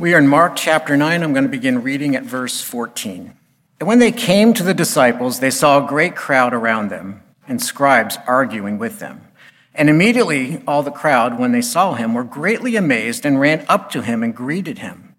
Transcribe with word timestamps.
We 0.00 0.14
are 0.14 0.18
in 0.18 0.28
Mark 0.28 0.56
chapter 0.56 0.96
9. 0.96 1.22
I'm 1.22 1.34
going 1.34 1.44
to 1.44 1.50
begin 1.50 1.82
reading 1.82 2.16
at 2.16 2.22
verse 2.22 2.62
14. 2.62 3.36
And 3.78 3.86
when 3.86 3.98
they 3.98 4.10
came 4.10 4.54
to 4.54 4.62
the 4.62 4.72
disciples, 4.72 5.40
they 5.40 5.50
saw 5.50 5.84
a 5.84 5.86
great 5.86 6.16
crowd 6.16 6.54
around 6.54 6.88
them 6.88 7.22
and 7.46 7.60
scribes 7.60 8.16
arguing 8.26 8.78
with 8.78 8.98
them. 8.98 9.28
And 9.74 9.90
immediately 9.90 10.62
all 10.66 10.82
the 10.82 10.90
crowd, 10.90 11.38
when 11.38 11.52
they 11.52 11.60
saw 11.60 11.92
him, 11.92 12.14
were 12.14 12.24
greatly 12.24 12.76
amazed 12.76 13.26
and 13.26 13.38
ran 13.38 13.66
up 13.68 13.90
to 13.90 14.00
him 14.00 14.22
and 14.22 14.34
greeted 14.34 14.78
him. 14.78 15.16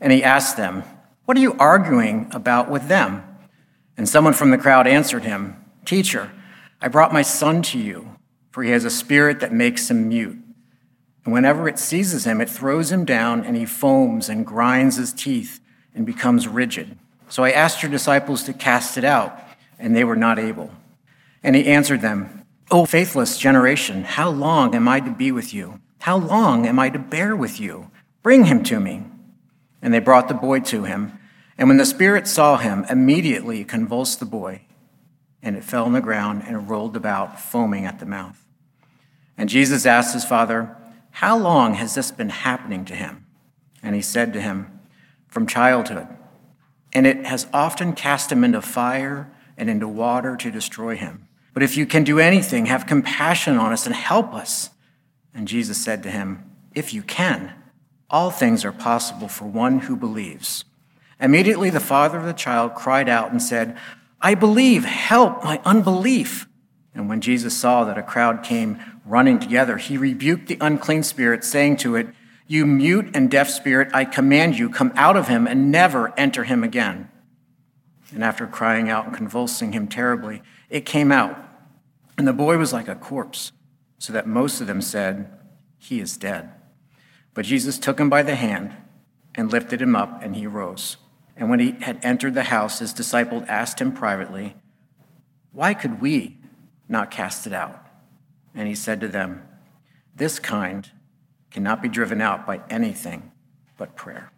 And 0.00 0.10
he 0.10 0.24
asked 0.24 0.56
them, 0.56 0.84
What 1.26 1.36
are 1.36 1.42
you 1.42 1.54
arguing 1.58 2.30
about 2.30 2.70
with 2.70 2.88
them? 2.88 3.24
And 3.98 4.08
someone 4.08 4.32
from 4.32 4.50
the 4.52 4.56
crowd 4.56 4.86
answered 4.86 5.24
him, 5.24 5.62
Teacher, 5.84 6.32
I 6.80 6.88
brought 6.88 7.12
my 7.12 7.20
son 7.20 7.60
to 7.64 7.78
you, 7.78 8.16
for 8.52 8.62
he 8.62 8.70
has 8.70 8.86
a 8.86 8.90
spirit 8.90 9.40
that 9.40 9.52
makes 9.52 9.90
him 9.90 10.08
mute. 10.08 10.38
And 11.24 11.32
whenever 11.32 11.68
it 11.68 11.78
seizes 11.78 12.24
him, 12.24 12.40
it 12.40 12.50
throws 12.50 12.92
him 12.92 13.04
down, 13.04 13.44
and 13.44 13.56
he 13.56 13.64
foams 13.64 14.28
and 14.28 14.46
grinds 14.46 14.96
his 14.96 15.12
teeth 15.12 15.60
and 15.94 16.04
becomes 16.04 16.46
rigid. 16.46 16.98
So 17.28 17.44
I 17.44 17.50
asked 17.50 17.82
your 17.82 17.90
disciples 17.90 18.42
to 18.44 18.52
cast 18.52 18.98
it 18.98 19.04
out, 19.04 19.38
and 19.78 19.96
they 19.96 20.04
were 20.04 20.16
not 20.16 20.38
able. 20.38 20.70
And 21.42 21.56
he 21.56 21.66
answered 21.66 22.02
them, 22.02 22.44
O 22.70 22.84
faithless 22.86 23.38
generation, 23.38 24.04
how 24.04 24.30
long 24.30 24.74
am 24.74 24.88
I 24.88 25.00
to 25.00 25.10
be 25.10 25.32
with 25.32 25.54
you? 25.54 25.80
How 26.00 26.16
long 26.16 26.66
am 26.66 26.78
I 26.78 26.90
to 26.90 26.98
bear 26.98 27.34
with 27.34 27.58
you? 27.60 27.90
Bring 28.22 28.44
him 28.44 28.62
to 28.64 28.80
me. 28.80 29.04
And 29.80 29.92
they 29.92 30.00
brought 30.00 30.28
the 30.28 30.34
boy 30.34 30.60
to 30.60 30.84
him. 30.84 31.18
And 31.56 31.68
when 31.68 31.76
the 31.78 31.86
Spirit 31.86 32.26
saw 32.26 32.56
him, 32.56 32.84
immediately 32.90 33.64
convulsed 33.64 34.20
the 34.20 34.26
boy, 34.26 34.62
and 35.42 35.56
it 35.56 35.64
fell 35.64 35.84
on 35.84 35.92
the 35.92 36.00
ground 36.00 36.42
and 36.46 36.68
rolled 36.68 36.96
about, 36.96 37.40
foaming 37.40 37.86
at 37.86 38.00
the 38.00 38.06
mouth. 38.06 38.44
And 39.36 39.48
Jesus 39.48 39.86
asked 39.86 40.14
his 40.14 40.24
father, 40.24 40.76
how 41.14 41.38
long 41.38 41.74
has 41.74 41.94
this 41.94 42.10
been 42.10 42.28
happening 42.28 42.84
to 42.86 42.94
him? 42.94 43.24
And 43.84 43.94
he 43.94 44.02
said 44.02 44.32
to 44.32 44.40
him, 44.40 44.80
From 45.28 45.46
childhood. 45.46 46.08
And 46.92 47.06
it 47.06 47.26
has 47.26 47.46
often 47.52 47.92
cast 47.92 48.32
him 48.32 48.42
into 48.42 48.60
fire 48.60 49.32
and 49.56 49.70
into 49.70 49.86
water 49.86 50.36
to 50.36 50.50
destroy 50.50 50.96
him. 50.96 51.28
But 51.52 51.62
if 51.62 51.76
you 51.76 51.86
can 51.86 52.02
do 52.02 52.18
anything, 52.18 52.66
have 52.66 52.88
compassion 52.88 53.58
on 53.58 53.72
us 53.72 53.86
and 53.86 53.94
help 53.94 54.34
us. 54.34 54.70
And 55.32 55.46
Jesus 55.46 55.82
said 55.82 56.02
to 56.02 56.10
him, 56.10 56.50
If 56.74 56.92
you 56.92 57.02
can, 57.02 57.52
all 58.10 58.32
things 58.32 58.64
are 58.64 58.72
possible 58.72 59.28
for 59.28 59.44
one 59.44 59.80
who 59.80 59.94
believes. 59.94 60.64
Immediately 61.20 61.70
the 61.70 61.78
father 61.78 62.18
of 62.18 62.24
the 62.24 62.32
child 62.32 62.74
cried 62.74 63.08
out 63.08 63.30
and 63.30 63.40
said, 63.40 63.78
I 64.20 64.34
believe, 64.34 64.84
help 64.84 65.44
my 65.44 65.60
unbelief. 65.64 66.48
And 66.94 67.08
when 67.08 67.20
Jesus 67.20 67.56
saw 67.56 67.84
that 67.84 67.98
a 67.98 68.02
crowd 68.02 68.42
came 68.42 68.78
running 69.04 69.38
together, 69.40 69.76
he 69.76 69.98
rebuked 69.98 70.46
the 70.46 70.58
unclean 70.60 71.02
spirit, 71.02 71.44
saying 71.44 71.78
to 71.78 71.96
it, 71.96 72.08
You 72.46 72.64
mute 72.66 73.10
and 73.14 73.30
deaf 73.30 73.48
spirit, 73.48 73.90
I 73.92 74.04
command 74.04 74.58
you, 74.58 74.70
come 74.70 74.92
out 74.94 75.16
of 75.16 75.28
him 75.28 75.46
and 75.46 75.72
never 75.72 76.14
enter 76.18 76.44
him 76.44 76.62
again. 76.62 77.10
And 78.14 78.22
after 78.22 78.46
crying 78.46 78.88
out 78.88 79.06
and 79.06 79.14
convulsing 79.14 79.72
him 79.72 79.88
terribly, 79.88 80.42
it 80.70 80.86
came 80.86 81.10
out. 81.10 81.36
And 82.16 82.28
the 82.28 82.32
boy 82.32 82.58
was 82.58 82.72
like 82.72 82.86
a 82.86 82.94
corpse, 82.94 83.50
so 83.98 84.12
that 84.12 84.28
most 84.28 84.60
of 84.60 84.68
them 84.68 84.80
said, 84.80 85.28
He 85.78 86.00
is 86.00 86.16
dead. 86.16 86.50
But 87.34 87.44
Jesus 87.44 87.76
took 87.76 87.98
him 87.98 88.08
by 88.08 88.22
the 88.22 88.36
hand 88.36 88.72
and 89.34 89.50
lifted 89.50 89.82
him 89.82 89.96
up, 89.96 90.22
and 90.22 90.36
he 90.36 90.46
rose. 90.46 90.96
And 91.36 91.50
when 91.50 91.58
he 91.58 91.72
had 91.80 91.98
entered 92.04 92.34
the 92.34 92.44
house, 92.44 92.78
his 92.78 92.92
disciples 92.92 93.42
asked 93.48 93.80
him 93.80 93.90
privately, 93.90 94.54
Why 95.50 95.74
could 95.74 96.00
we 96.00 96.38
not 96.88 97.10
cast 97.10 97.46
it 97.46 97.52
out? 97.52 97.84
And 98.54 98.68
he 98.68 98.74
said 98.74 99.00
to 99.00 99.08
them, 99.08 99.46
This 100.14 100.38
kind 100.38 100.90
cannot 101.50 101.82
be 101.82 101.88
driven 101.88 102.20
out 102.20 102.46
by 102.46 102.60
anything 102.70 103.32
but 103.76 103.96
prayer. 103.96 104.32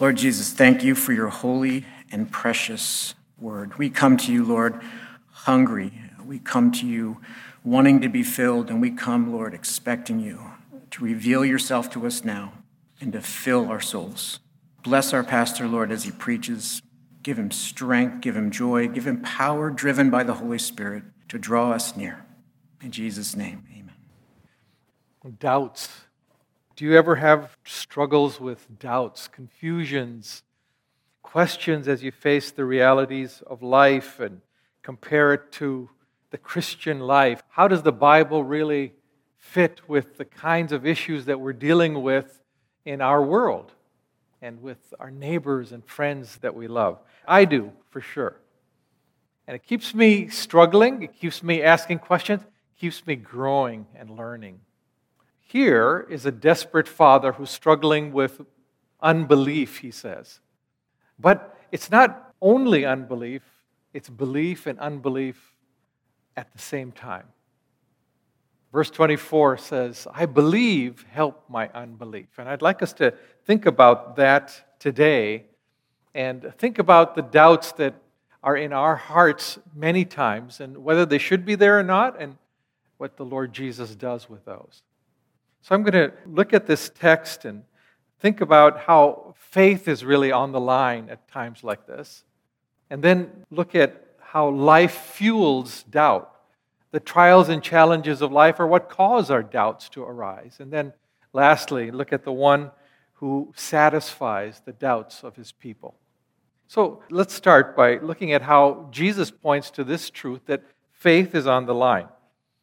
Lord 0.00 0.16
Jesus, 0.16 0.52
thank 0.52 0.82
you 0.82 0.94
for 0.94 1.12
your 1.12 1.28
holy 1.28 1.84
and 2.10 2.30
precious 2.30 3.14
word. 3.38 3.78
We 3.78 3.90
come 3.90 4.16
to 4.18 4.32
you, 4.32 4.44
Lord, 4.44 4.80
hungry. 5.30 5.92
We 6.24 6.38
come 6.38 6.72
to 6.72 6.86
you 6.86 7.20
wanting 7.64 8.00
to 8.00 8.08
be 8.08 8.22
filled, 8.22 8.70
and 8.70 8.80
we 8.80 8.90
come, 8.90 9.32
Lord, 9.32 9.54
expecting 9.54 10.20
you 10.20 10.40
to 10.90 11.04
reveal 11.04 11.44
yourself 11.44 11.90
to 11.90 12.06
us 12.06 12.24
now 12.24 12.52
and 13.00 13.12
to 13.12 13.20
fill 13.20 13.68
our 13.68 13.80
souls. 13.80 14.40
Bless 14.82 15.12
our 15.12 15.24
pastor, 15.24 15.68
Lord, 15.68 15.92
as 15.92 16.04
he 16.04 16.10
preaches. 16.10 16.82
Give 17.22 17.38
him 17.38 17.50
strength, 17.50 18.20
give 18.20 18.36
him 18.36 18.50
joy, 18.50 18.88
give 18.88 19.06
him 19.06 19.22
power 19.22 19.70
driven 19.70 20.10
by 20.10 20.24
the 20.24 20.34
Holy 20.34 20.58
Spirit 20.58 21.04
to 21.32 21.38
draw 21.38 21.72
us 21.72 21.96
near. 21.96 22.26
In 22.82 22.90
Jesus' 22.90 23.34
name, 23.34 23.64
amen. 23.72 25.38
Doubts. 25.38 25.88
Do 26.76 26.84
you 26.84 26.94
ever 26.94 27.16
have 27.16 27.56
struggles 27.64 28.38
with 28.38 28.78
doubts, 28.78 29.28
confusions, 29.28 30.42
questions 31.22 31.88
as 31.88 32.02
you 32.02 32.12
face 32.12 32.50
the 32.50 32.66
realities 32.66 33.42
of 33.46 33.62
life 33.62 34.20
and 34.20 34.42
compare 34.82 35.32
it 35.32 35.50
to 35.52 35.88
the 36.32 36.36
Christian 36.36 37.00
life? 37.00 37.42
How 37.48 37.66
does 37.66 37.82
the 37.82 37.92
Bible 37.92 38.44
really 38.44 38.92
fit 39.38 39.88
with 39.88 40.18
the 40.18 40.26
kinds 40.26 40.70
of 40.70 40.84
issues 40.84 41.24
that 41.24 41.40
we're 41.40 41.54
dealing 41.54 42.02
with 42.02 42.42
in 42.84 43.00
our 43.00 43.22
world 43.22 43.72
and 44.42 44.60
with 44.60 44.92
our 45.00 45.10
neighbors 45.10 45.72
and 45.72 45.82
friends 45.82 46.36
that 46.42 46.54
we 46.54 46.68
love? 46.68 46.98
I 47.26 47.46
do, 47.46 47.72
for 47.88 48.02
sure. 48.02 48.36
And 49.46 49.54
it 49.54 49.64
keeps 49.64 49.94
me 49.94 50.28
struggling, 50.28 51.02
it 51.02 51.14
keeps 51.14 51.42
me 51.42 51.62
asking 51.62 51.98
questions 51.98 52.42
keeps 52.82 53.06
me 53.06 53.14
growing 53.14 53.86
and 53.94 54.10
learning. 54.10 54.58
Here 55.40 56.04
is 56.10 56.26
a 56.26 56.32
desperate 56.32 56.88
father 56.88 57.30
who's 57.30 57.48
struggling 57.48 58.12
with 58.12 58.40
unbelief, 59.00 59.78
he 59.78 59.92
says. 59.92 60.40
But 61.16 61.56
it's 61.70 61.92
not 61.92 62.34
only 62.42 62.84
unbelief, 62.84 63.42
it's 63.94 64.08
belief 64.08 64.66
and 64.66 64.80
unbelief 64.80 65.54
at 66.36 66.52
the 66.52 66.58
same 66.58 66.90
time. 66.90 67.26
Verse 68.72 68.90
24 68.90 69.58
says, 69.58 70.08
I 70.12 70.26
believe, 70.26 71.06
help 71.08 71.44
my 71.48 71.68
unbelief. 71.68 72.30
And 72.36 72.48
I'd 72.48 72.62
like 72.62 72.82
us 72.82 72.92
to 72.94 73.14
think 73.44 73.64
about 73.64 74.16
that 74.16 74.60
today 74.80 75.44
and 76.16 76.52
think 76.58 76.80
about 76.80 77.14
the 77.14 77.22
doubts 77.22 77.70
that 77.74 77.94
are 78.42 78.56
in 78.56 78.72
our 78.72 78.96
hearts 78.96 79.58
many 79.74 80.04
times 80.04 80.60
and 80.60 80.78
whether 80.84 81.06
they 81.06 81.18
should 81.18 81.44
be 81.44 81.54
there 81.54 81.78
or 81.78 81.82
not, 81.82 82.20
and 82.20 82.36
what 82.98 83.16
the 83.16 83.24
Lord 83.24 83.52
Jesus 83.52 83.94
does 83.94 84.28
with 84.28 84.44
those. 84.44 84.82
So 85.62 85.74
I'm 85.74 85.82
going 85.82 86.10
to 86.10 86.12
look 86.26 86.52
at 86.52 86.66
this 86.66 86.90
text 86.90 87.44
and 87.44 87.64
think 88.20 88.40
about 88.40 88.80
how 88.80 89.34
faith 89.36 89.88
is 89.88 90.04
really 90.04 90.32
on 90.32 90.52
the 90.52 90.60
line 90.60 91.08
at 91.10 91.28
times 91.28 91.64
like 91.64 91.86
this, 91.86 92.24
and 92.90 93.02
then 93.02 93.44
look 93.50 93.74
at 93.74 94.06
how 94.20 94.48
life 94.48 94.94
fuels 94.94 95.82
doubt. 95.84 96.28
The 96.90 97.00
trials 97.00 97.48
and 97.48 97.62
challenges 97.62 98.22
of 98.22 98.32
life 98.32 98.60
are 98.60 98.66
what 98.66 98.88
cause 98.88 99.30
our 99.30 99.42
doubts 99.42 99.88
to 99.90 100.02
arise. 100.02 100.56
And 100.58 100.72
then 100.72 100.92
lastly, 101.32 101.90
look 101.90 102.12
at 102.12 102.24
the 102.24 102.32
one 102.32 102.70
who 103.14 103.52
satisfies 103.56 104.60
the 104.64 104.72
doubts 104.72 105.22
of 105.22 105.36
his 105.36 105.52
people. 105.52 105.94
So 106.72 107.02
let's 107.10 107.34
start 107.34 107.76
by 107.76 107.98
looking 107.98 108.32
at 108.32 108.40
how 108.40 108.88
Jesus 108.90 109.30
points 109.30 109.70
to 109.72 109.84
this 109.84 110.08
truth 110.08 110.40
that 110.46 110.62
faith 110.90 111.34
is 111.34 111.46
on 111.46 111.66
the 111.66 111.74
line. 111.74 112.08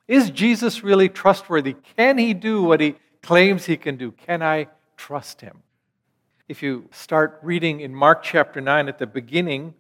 Is 0.08 0.32
Jesus 0.32 0.84
really 0.84 1.10
trustworthy? 1.10 1.76
Can 1.96 2.18
he 2.18 2.34
do 2.34 2.64
what 2.64 2.82
he 2.82 2.96
claims 3.22 3.66
he 3.66 3.78
can 3.78 3.98
do? 3.98 4.12
Can 4.12 4.42
I 4.42 4.68
trust 4.98 5.42
him? 5.42 5.62
If 6.48 6.64
you 6.64 6.90
start 6.92 7.40
reading 7.44 7.82
in 7.82 7.94
Mark 7.94 8.24
chapter 8.24 8.60
9 8.60 8.90
at 8.90 8.98
the 8.98 9.06
beginning, 9.06 9.76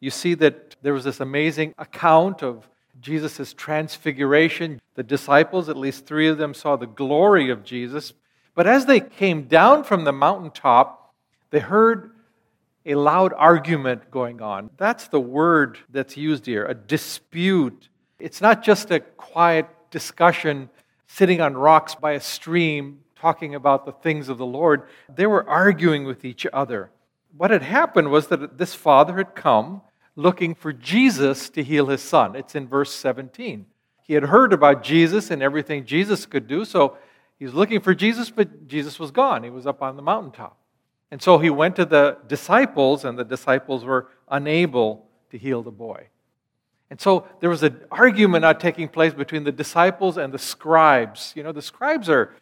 you 0.00 0.08
see 0.08 0.32
that 0.32 0.76
there 0.80 0.94
was 0.94 1.04
this 1.04 1.20
amazing 1.20 1.74
account 1.76 2.42
of 2.42 2.66
Jesus' 3.02 3.52
transfiguration. 3.52 4.80
The 4.94 5.02
disciples, 5.02 5.68
at 5.68 5.76
least 5.76 6.06
three 6.06 6.28
of 6.28 6.38
them, 6.38 6.54
saw 6.54 6.76
the 6.76 6.86
glory 6.86 7.50
of 7.50 7.64
Jesus. 7.64 8.14
But 8.54 8.66
as 8.66 8.86
they 8.86 9.00
came 9.00 9.42
down 9.42 9.84
from 9.84 10.04
the 10.04 10.12
mountaintop, 10.12 11.12
they 11.50 11.60
heard 11.60 12.13
a 12.86 12.94
loud 12.94 13.32
argument 13.36 14.10
going 14.10 14.42
on. 14.42 14.70
That's 14.76 15.08
the 15.08 15.20
word 15.20 15.78
that's 15.90 16.16
used 16.16 16.46
here 16.46 16.66
a 16.66 16.74
dispute. 16.74 17.88
It's 18.18 18.40
not 18.40 18.62
just 18.62 18.90
a 18.90 19.00
quiet 19.00 19.68
discussion 19.90 20.68
sitting 21.06 21.40
on 21.40 21.54
rocks 21.54 21.94
by 21.94 22.12
a 22.12 22.20
stream 22.20 23.00
talking 23.16 23.54
about 23.54 23.86
the 23.86 23.92
things 23.92 24.28
of 24.28 24.38
the 24.38 24.46
Lord. 24.46 24.82
They 25.08 25.26
were 25.26 25.48
arguing 25.48 26.04
with 26.04 26.24
each 26.24 26.46
other. 26.52 26.90
What 27.36 27.50
had 27.50 27.62
happened 27.62 28.10
was 28.10 28.28
that 28.28 28.58
this 28.58 28.74
father 28.74 29.16
had 29.16 29.34
come 29.34 29.82
looking 30.16 30.54
for 30.54 30.72
Jesus 30.72 31.50
to 31.50 31.62
heal 31.62 31.86
his 31.86 32.02
son. 32.02 32.36
It's 32.36 32.54
in 32.54 32.68
verse 32.68 32.94
17. 32.94 33.66
He 34.02 34.14
had 34.14 34.24
heard 34.24 34.52
about 34.52 34.82
Jesus 34.82 35.30
and 35.30 35.42
everything 35.42 35.86
Jesus 35.86 36.26
could 36.26 36.46
do, 36.46 36.64
so 36.64 36.98
he 37.38 37.44
was 37.44 37.54
looking 37.54 37.80
for 37.80 37.94
Jesus, 37.94 38.30
but 38.30 38.68
Jesus 38.68 38.98
was 38.98 39.10
gone. 39.10 39.42
He 39.42 39.50
was 39.50 39.66
up 39.66 39.82
on 39.82 39.96
the 39.96 40.02
mountaintop. 40.02 40.56
And 41.14 41.22
so 41.22 41.38
he 41.38 41.48
went 41.48 41.76
to 41.76 41.84
the 41.84 42.18
disciples, 42.26 43.04
and 43.04 43.16
the 43.16 43.22
disciples 43.22 43.84
were 43.84 44.08
unable 44.28 45.06
to 45.30 45.38
heal 45.38 45.62
the 45.62 45.70
boy. 45.70 46.08
And 46.90 47.00
so 47.00 47.28
there 47.38 47.48
was 47.48 47.62
an 47.62 47.82
argument 47.88 48.42
not 48.42 48.58
taking 48.58 48.88
place 48.88 49.14
between 49.14 49.44
the 49.44 49.52
disciples 49.52 50.16
and 50.16 50.34
the 50.34 50.40
scribes. 50.40 51.32
You 51.36 51.44
know, 51.44 51.52
the 51.52 51.62
scribes 51.62 52.08
are, 52.08 52.34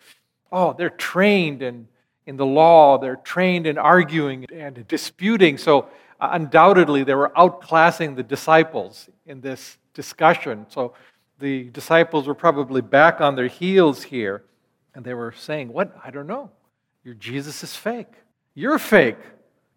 oh, 0.51 0.73
they're 0.73 0.89
trained 0.89 1.61
and, 1.61 1.87
in 2.25 2.39
the 2.39 2.47
law, 2.47 2.97
they're 2.97 3.17
trained 3.17 3.67
in 3.67 3.77
arguing 3.77 4.47
and 4.51 4.89
disputing. 4.89 5.59
So, 5.59 5.91
uh, 6.19 6.31
undoubtedly, 6.33 7.05
they 7.05 7.15
were 7.15 7.31
outclassing 7.37 8.17
the 8.17 8.23
disciples 8.23 9.11
in 9.27 9.43
this 9.43 9.77
discussion. 9.93 10.65
So, 10.71 10.95
the 11.41 11.65
disciples 11.65 12.27
were 12.27 12.35
probably 12.35 12.81
back 12.81 13.21
on 13.21 13.37
their 13.37 13.49
heels 13.49 14.05
here, 14.05 14.45
and 14.95 15.05
they 15.05 15.13
were 15.13 15.35
saying, 15.37 15.75
What? 15.75 15.95
I 16.03 16.11
don't 16.11 16.27
know. 16.27 16.49
Your 17.05 17.13
Jesus 17.13 17.63
is 17.63 17.77
fake. 17.77 18.15
You're 18.55 18.79
fake. 18.79 19.19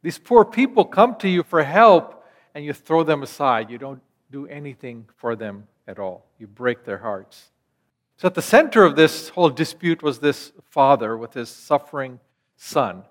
These 0.02 0.20
poor 0.20 0.46
people 0.46 0.86
come 0.86 1.16
to 1.16 1.30
you 1.30 1.44
for 1.44 1.64
help, 1.64 2.24
and 2.54 2.64
you 2.64 2.74
throw 2.74 3.04
them 3.04 3.24
aside. 3.24 3.70
You 3.70 3.78
don't 3.78 4.02
do 4.32 4.48
anything 4.48 5.08
for 5.16 5.36
them 5.36 5.68
at 5.88 6.00
all. 6.00 6.26
You 6.40 6.48
break 6.48 6.84
their 6.84 6.98
hearts. 6.98 7.52
So, 8.18 8.28
at 8.28 8.34
the 8.34 8.42
center 8.42 8.84
of 8.84 8.96
this 8.96 9.30
whole 9.30 9.50
dispute 9.50 10.02
was 10.02 10.20
this 10.20 10.52
father 10.70 11.18
with 11.18 11.34
his 11.34 11.50
suffering 11.50 12.20
son. 12.56 13.04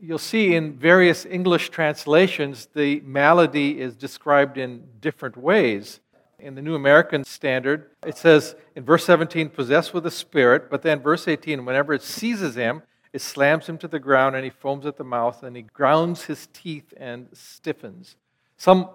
You'll 0.00 0.18
see 0.18 0.54
in 0.54 0.72
various 0.72 1.26
English 1.26 1.70
translations, 1.70 2.68
the 2.74 3.00
malady 3.00 3.80
is 3.80 3.94
described 3.94 4.56
in 4.56 4.84
different 5.00 5.36
ways. 5.36 6.00
In 6.38 6.54
the 6.54 6.62
New 6.62 6.74
American 6.74 7.22
Standard, 7.22 7.90
it 8.06 8.16
says 8.16 8.56
in 8.74 8.82
verse 8.82 9.04
17, 9.04 9.50
possessed 9.50 9.92
with 9.92 10.06
a 10.06 10.10
spirit, 10.10 10.70
but 10.70 10.80
then 10.80 11.00
verse 11.00 11.28
18, 11.28 11.66
whenever 11.66 11.92
it 11.92 12.02
seizes 12.02 12.54
him, 12.54 12.82
it 13.12 13.20
slams 13.20 13.68
him 13.68 13.78
to 13.78 13.88
the 13.88 13.98
ground 13.98 14.36
and 14.36 14.44
he 14.44 14.50
foams 14.50 14.86
at 14.86 14.96
the 14.96 15.04
mouth 15.04 15.42
and 15.42 15.56
he 15.56 15.62
grounds 15.62 16.24
his 16.24 16.48
teeth 16.52 16.94
and 16.96 17.28
stiffens. 17.32 18.16
Some 18.56 18.90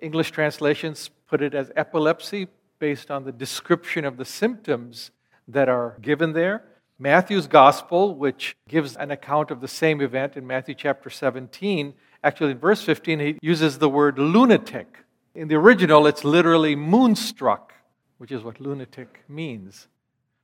English 0.00 0.30
translations 0.30 1.10
put 1.26 1.42
it 1.42 1.54
as 1.54 1.70
epilepsy 1.76 2.48
based 2.78 3.10
on 3.10 3.24
the 3.24 3.32
description 3.32 4.04
of 4.04 4.16
the 4.16 4.24
symptoms 4.24 5.10
that 5.48 5.68
are 5.68 5.96
given 6.00 6.32
there. 6.32 6.64
Matthew's 6.98 7.46
gospel, 7.46 8.14
which 8.14 8.56
gives 8.68 8.96
an 8.96 9.10
account 9.10 9.50
of 9.50 9.60
the 9.60 9.68
same 9.68 10.00
event 10.00 10.36
in 10.36 10.46
Matthew 10.46 10.74
chapter 10.74 11.10
17, 11.10 11.94
actually 12.24 12.52
in 12.52 12.58
verse 12.58 12.82
15, 12.82 13.20
he 13.20 13.38
uses 13.40 13.78
the 13.78 13.88
word 13.88 14.18
lunatic. 14.18 15.04
In 15.34 15.48
the 15.48 15.54
original, 15.54 16.06
it's 16.06 16.24
literally 16.24 16.74
moonstruck, 16.74 17.72
which 18.18 18.32
is 18.32 18.42
what 18.42 18.60
lunatic 18.60 19.22
means. 19.28 19.86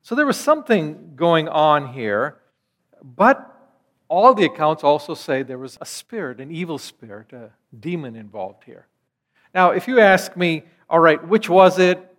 So 0.02 0.14
there 0.14 0.26
was 0.26 0.37
something 0.37 1.14
going 1.16 1.49
on 1.49 1.93
here, 1.93 2.37
but 3.05 3.51
all 4.09 4.35
the 4.35 4.45
accounts 4.45 4.83
also 4.83 5.15
say 5.15 5.43
there 5.43 5.59
was 5.59 5.77
a 5.81 5.87
spirit, 5.87 6.41
an 6.41 6.51
evil 6.51 6.79
spirit, 6.79 7.33
a 7.33 7.51
demon 7.79 8.17
involved 8.17 8.65
here. 8.65 8.87
Now, 9.55 9.71
if 9.71 9.87
you 9.87 10.01
ask 10.01 10.37
me, 10.37 10.62
all 10.89 11.01
right, 11.01 11.23
which 11.27 11.49
was 11.49 11.79
it? 11.79 12.11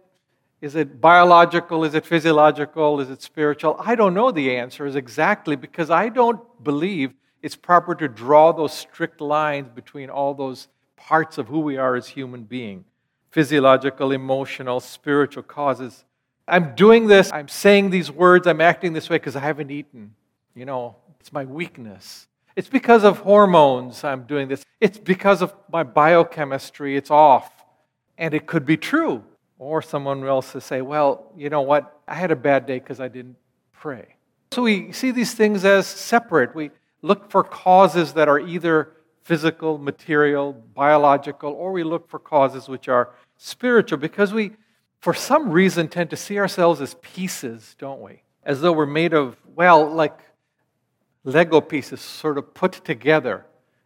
Is 0.61 0.75
it 0.75 1.01
biological? 1.01 1.83
Is 1.83 1.95
it 1.95 2.05
physiological? 2.05 2.99
Is 2.99 3.09
it 3.09 3.21
spiritual? 3.21 3.75
I 3.79 3.95
don't 3.95 4.13
know 4.13 4.31
the 4.31 4.55
answers 4.55 4.95
exactly 4.95 5.55
because 5.55 5.89
I 5.89 6.09
don't 6.09 6.39
believe 6.63 7.13
it's 7.41 7.55
proper 7.55 7.93
to 7.95 8.07
draw 8.07 8.51
those 8.51 8.73
strict 8.73 9.21
lines 9.21 9.69
between 9.69 10.09
all 10.09 10.33
those 10.33 10.67
parts 10.95 11.37
of 11.37 11.47
who 11.47 11.59
we 11.59 11.77
are 11.77 11.95
as 11.95 12.07
human 12.07 12.43
beings 12.43 12.85
physiological, 13.31 14.13
emotional, 14.13 14.79
spiritual 14.79 15.43
causes. 15.43 16.05
I'm 16.47 16.73
doing 16.73 17.07
this, 17.07 17.33
I'm 17.33 17.49
saying 17.49 17.89
these 17.89 18.09
words, 18.09 18.47
I'm 18.47 18.61
acting 18.61 18.93
this 18.93 19.09
way 19.09 19.17
because 19.17 19.35
I 19.35 19.41
haven't 19.41 19.71
eaten. 19.71 20.15
You 20.55 20.65
know, 20.65 20.95
it's 21.19 21.33
my 21.33 21.43
weakness. 21.43 22.27
It's 22.55 22.69
because 22.69 23.03
of 23.03 23.19
hormones 23.19 24.03
I'm 24.05 24.23
doing 24.23 24.47
this. 24.47 24.63
It's 24.79 24.97
because 24.97 25.41
of 25.41 25.53
my 25.71 25.83
biochemistry, 25.83 26.95
it's 26.95 27.11
off. 27.11 27.51
And 28.17 28.33
it 28.33 28.47
could 28.47 28.65
be 28.65 28.77
true. 28.77 29.23
Or 29.59 29.81
someone 29.81 30.25
else 30.25 30.53
to 30.53 30.61
say, 30.61 30.81
well, 30.81 31.31
you 31.35 31.49
know 31.49 31.61
what? 31.61 31.99
I 32.07 32.15
had 32.15 32.31
a 32.31 32.35
bad 32.35 32.65
day 32.65 32.79
because 32.79 32.99
I 32.99 33.09
didn't 33.09 33.35
pray. 33.73 34.15
So 34.51 34.61
we 34.61 34.93
see 34.93 35.11
these 35.11 35.33
things 35.33 35.65
as 35.65 35.85
separate. 35.87 36.55
We 36.55 36.71
look 37.01 37.29
for 37.29 37.43
causes 37.43 38.13
that 38.13 38.29
are 38.29 38.39
either 38.39 38.91
physical, 39.23 39.77
material, 39.77 40.53
biological, 40.53 41.51
or 41.51 41.71
we 41.71 41.83
look 41.83 42.09
for 42.09 42.19
causes 42.19 42.69
which 42.69 42.87
are 42.87 43.11
spiritual 43.37 43.97
because 43.97 44.33
we, 44.33 44.51
for 44.99 45.13
some 45.13 45.51
reason, 45.51 45.87
tend 45.87 46.09
to 46.11 46.15
see 46.15 46.37
ourselves 46.37 46.79
as 46.79 46.95
pieces, 47.01 47.75
don't 47.79 48.01
we? 48.01 48.21
As 48.43 48.61
though 48.61 48.71
we're 48.71 48.85
made 48.85 49.13
of, 49.13 49.35
well, 49.55 49.89
like 49.89 50.19
Lego 51.25 51.59
pieces 51.59 51.99
sort 51.99 52.37
of 52.37 52.53
put 52.53 52.73
together. 52.85 53.45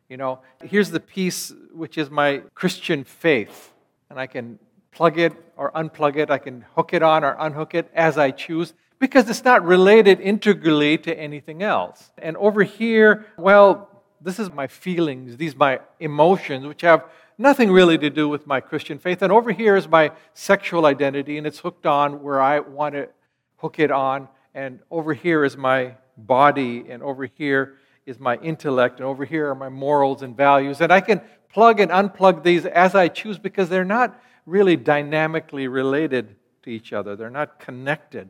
You 0.10 0.18
know, 0.18 0.40
here's 0.64 0.92
the 0.92 1.00
piece 1.00 1.54
which 1.74 1.98
is 1.98 2.10
my 2.10 2.44
Christian 2.54 3.04
faith, 3.04 3.74
and 4.10 4.20
I 4.20 4.28
can 4.28 4.60
plug 4.92 5.18
it 5.18 5.34
or 5.56 5.72
unplug 5.72 6.18
it. 6.18 6.30
I 6.30 6.38
can 6.38 6.66
hook 6.76 6.94
it 6.94 7.02
on 7.02 7.24
or 7.24 7.36
unhook 7.40 7.74
it 7.74 7.90
as 7.94 8.18
I 8.18 8.32
choose 8.32 8.74
because 9.00 9.30
it's 9.30 9.46
not 9.46 9.64
related 9.64 10.20
integrally 10.20 10.98
to 11.00 11.18
anything 11.18 11.64
else. 11.64 12.12
And 12.18 12.36
over 12.38 12.64
here, 12.64 13.26
well, 13.38 13.90
this 14.20 14.40
is 14.40 14.52
my 14.52 14.68
feelings, 14.68 15.38
these 15.38 15.56
my 15.56 15.80
emotions, 16.00 16.66
which 16.66 16.82
have 16.82 17.06
nothing 17.38 17.72
really 17.72 17.98
to 17.98 18.10
do 18.10 18.28
with 18.28 18.46
my 18.46 18.60
Christian 18.60 19.00
faith. 19.00 19.22
And 19.22 19.32
over 19.32 19.52
here 19.52 19.78
is 19.78 19.88
my 19.88 20.12
sexual 20.34 20.86
identity, 20.86 21.38
and 21.38 21.48
it's 21.48 21.60
hooked 21.60 21.86
on 21.86 22.22
where 22.22 22.42
I 22.42 22.60
want 22.60 22.96
to 22.96 23.08
hook 23.58 23.80
it 23.80 23.92
on. 23.92 24.28
And 24.54 24.80
over 24.92 25.14
here 25.14 25.46
is 25.46 25.56
my 25.56 25.96
body, 26.26 26.86
and 26.90 27.04
over 27.04 27.26
here 27.26 27.78
is 28.06 28.20
my 28.20 28.38
intellect, 28.38 29.00
and 29.00 29.06
over 29.06 29.26
here 29.26 29.50
are 29.50 29.56
my 29.56 29.70
morals 29.70 30.22
and 30.22 30.36
values. 30.36 30.82
And 30.82 30.92
I 30.92 31.02
can 31.02 31.22
plug 31.52 31.80
and 31.80 31.92
unplug 31.92 32.44
these 32.44 32.66
as 32.66 32.96
I 32.96 33.08
choose 33.08 33.38
because 33.38 33.70
they're 33.70 33.86
not 33.86 34.20
really 34.46 34.76
dynamically 34.76 35.68
related 35.68 36.36
to 36.64 36.70
each 36.70 36.94
other. 36.94 37.16
They're 37.16 37.30
not 37.30 37.60
connected. 37.60 38.30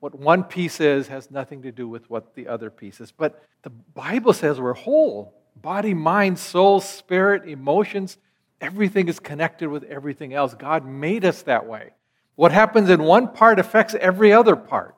What 0.00 0.14
one 0.14 0.44
piece 0.44 0.80
is 0.80 1.08
has 1.08 1.30
nothing 1.30 1.62
to 1.62 1.72
do 1.72 1.88
with 1.88 2.08
what 2.10 2.34
the 2.34 2.48
other 2.48 2.70
piece 2.70 3.00
is. 3.00 3.12
But 3.12 3.42
the 3.62 3.70
Bible 3.70 4.32
says 4.32 4.60
we're 4.60 4.74
whole 4.74 5.34
body, 5.56 5.94
mind, 5.94 6.38
soul, 6.38 6.80
spirit, 6.80 7.48
emotions. 7.48 8.18
Everything 8.60 9.08
is 9.08 9.18
connected 9.18 9.68
with 9.68 9.84
everything 9.84 10.34
else. 10.34 10.54
God 10.54 10.84
made 10.84 11.24
us 11.24 11.42
that 11.42 11.66
way. 11.66 11.90
What 12.34 12.52
happens 12.52 12.90
in 12.90 13.02
one 13.02 13.28
part 13.28 13.58
affects 13.58 13.94
every 13.94 14.32
other 14.32 14.56
part. 14.56 14.96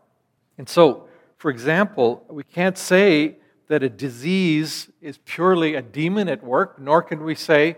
And 0.59 0.69
so, 0.69 1.09
for 1.37 1.51
example, 1.51 2.25
we 2.29 2.43
can't 2.43 2.79
say 2.79 3.37
that 3.69 3.83
a 3.83 3.89
disease 3.89 4.91
is 5.01 5.19
purely 5.25 5.75
a 5.75 5.83
demon 5.83 6.29
at 6.29 6.43
work, 6.43 6.79
nor 6.81 7.03
can 7.03 7.25
we 7.25 7.35
say 7.35 7.77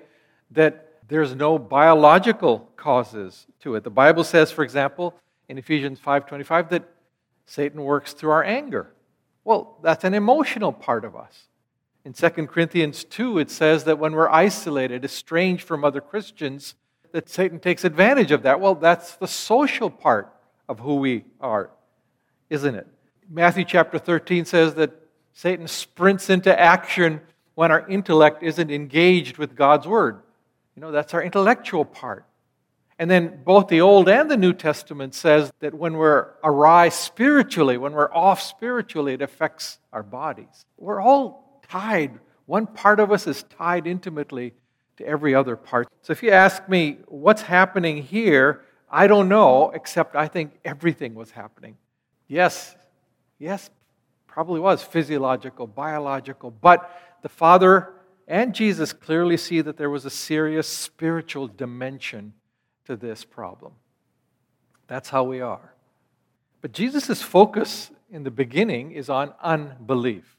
that 0.51 0.85
there's 1.09 1.35
no 1.35 1.59
biological 1.59 2.71
causes 2.77 3.47
to 3.61 3.75
it. 3.75 3.85
The 3.85 3.91
Bible 3.91 4.25
says, 4.25 4.53
for 4.53 4.63
example, 4.63 5.15
in 5.49 5.57
Ephesians 5.59 5.99
5:25 5.99 6.69
that 6.71 6.85
Satan 7.47 7.83
works 7.83 8.13
through 8.13 8.31
our 8.31 8.45
anger. 8.45 8.93
Well, 9.45 9.79
that's 9.83 10.05
an 10.05 10.13
emotional 10.13 10.73
part 10.73 11.05
of 11.07 11.17
us. 11.17 11.49
In 12.05 12.13
2 12.13 12.49
Corinthians 12.49 13.05
2, 13.05 13.39
it 13.39 13.51
says 13.51 13.85
that 13.85 13.99
when 13.99 14.13
we're 14.13 14.29
isolated, 14.29 15.05
estranged 15.05 15.65
from 15.65 15.85
other 15.85 16.03
Christians, 16.03 16.75
that 17.13 17.29
Satan 17.29 17.59
takes 17.59 17.85
advantage 17.85 18.31
of 18.31 18.43
that. 18.43 18.61
Well, 18.61 18.75
that's 18.75 19.17
the 19.17 19.27
social 19.27 19.89
part 19.89 20.33
of 20.69 20.81
who 20.81 20.97
we 20.97 21.25
are, 21.41 21.71
isn't 22.51 22.75
it? 22.75 22.87
Matthew 23.31 23.65
chapter 23.65 23.99
13 23.99 24.45
says 24.47 24.75
that 24.75 24.93
Satan 25.35 25.69
sprints 25.69 26.31
into 26.31 26.59
action 26.59 27.21
when 27.55 27.71
our 27.71 27.87
intellect 27.89 28.43
isn't 28.43 28.71
engaged 28.71 29.37
with 29.37 29.55
God's 29.55 29.87
word. 29.87 30.23
You 30.75 30.83
know, 30.83 30.93
that's 30.93 31.13
our 31.13 31.23
intellectual 31.23 31.85
part. 31.85 32.25
And 32.99 33.11
then 33.11 33.41
both 33.45 33.69
the 33.69 33.81
Old 33.81 34.09
and 34.09 34.31
the 34.31 34.37
New 34.37 34.53
Testament 34.53 35.15
says 35.15 35.53
that 35.61 35.75
when 35.75 35.95
we're 35.95 36.31
awry 36.43 36.89
spiritually, 36.89 37.77
when 37.77 37.93
we're 37.93 38.13
off 38.13 38.41
spiritually, 38.41 39.13
it 39.15 39.23
affects 39.23 39.79
our 39.93 40.03
bodies. 40.03 40.65
We're 40.77 41.01
all 41.01 41.61
tied. 41.69 42.19
One 42.47 42.67
part 42.67 42.99
of 42.99 43.13
us 43.13 43.27
is 43.27 43.45
tied 43.45 43.87
intimately 43.87 44.55
to 44.97 45.07
every 45.07 45.35
other 45.35 45.55
part. 45.55 45.89
So 46.03 46.13
if 46.13 46.23
you 46.23 46.31
ask 46.31 46.69
me 46.69 46.99
what's 47.07 47.43
happening 47.43 48.03
here, 48.03 48.63
I 48.91 49.07
don't 49.07 49.29
know, 49.29 49.71
except 49.71 50.17
I 50.17 50.27
think 50.27 50.59
everything 50.65 51.15
was 51.15 51.31
happening. 51.31 51.77
Yes, 52.27 52.75
yes, 53.39 53.71
probably 54.27 54.61
was 54.61 54.83
physiological, 54.83 55.67
biological, 55.67 56.51
but 56.51 56.91
the 57.23 57.29
Father 57.29 57.93
and 58.27 58.55
Jesus 58.55 58.93
clearly 58.93 59.37
see 59.37 59.61
that 59.61 59.77
there 59.77 59.91
was 59.91 60.05
a 60.05 60.11
serious 60.11 60.69
spiritual 60.69 61.49
dimension 61.49 62.35
to 62.85 62.97
this 62.97 63.25
problem. 63.25 63.73
That's 64.87 65.09
how 65.09 65.25
we 65.25 65.41
are. 65.41 65.75
But 66.61 66.73
Jesus' 66.73 67.23
focus 67.23 67.91
in 68.11 68.25
the 68.25 68.31
beginning 68.31 68.93
is 68.93 69.09
on 69.09 69.35
unbelief. 69.43 70.37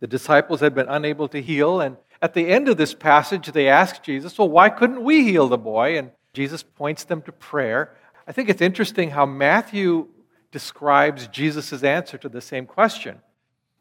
The 0.00 0.06
disciples 0.06 0.60
had 0.60 0.74
been 0.74 0.88
unable 0.88 1.28
to 1.28 1.42
heal, 1.42 1.80
and 1.80 1.96
at 2.22 2.34
the 2.34 2.48
end 2.48 2.68
of 2.68 2.76
this 2.76 2.94
passage, 2.94 3.48
they 3.48 3.68
ask 3.68 4.02
Jesus, 4.02 4.38
Well, 4.38 4.48
why 4.48 4.70
couldn't 4.70 5.02
we 5.02 5.24
heal 5.24 5.48
the 5.48 5.58
boy? 5.58 5.98
And 5.98 6.10
Jesus 6.32 6.62
points 6.62 7.04
them 7.04 7.22
to 7.22 7.32
prayer. 7.32 7.96
I 8.26 8.32
think 8.32 8.48
it's 8.48 8.62
interesting 8.62 9.10
how 9.10 9.26
Matthew 9.26 10.08
describes 10.50 11.28
Jesus' 11.28 11.82
answer 11.82 12.18
to 12.18 12.28
the 12.28 12.40
same 12.40 12.66
question. 12.66 13.20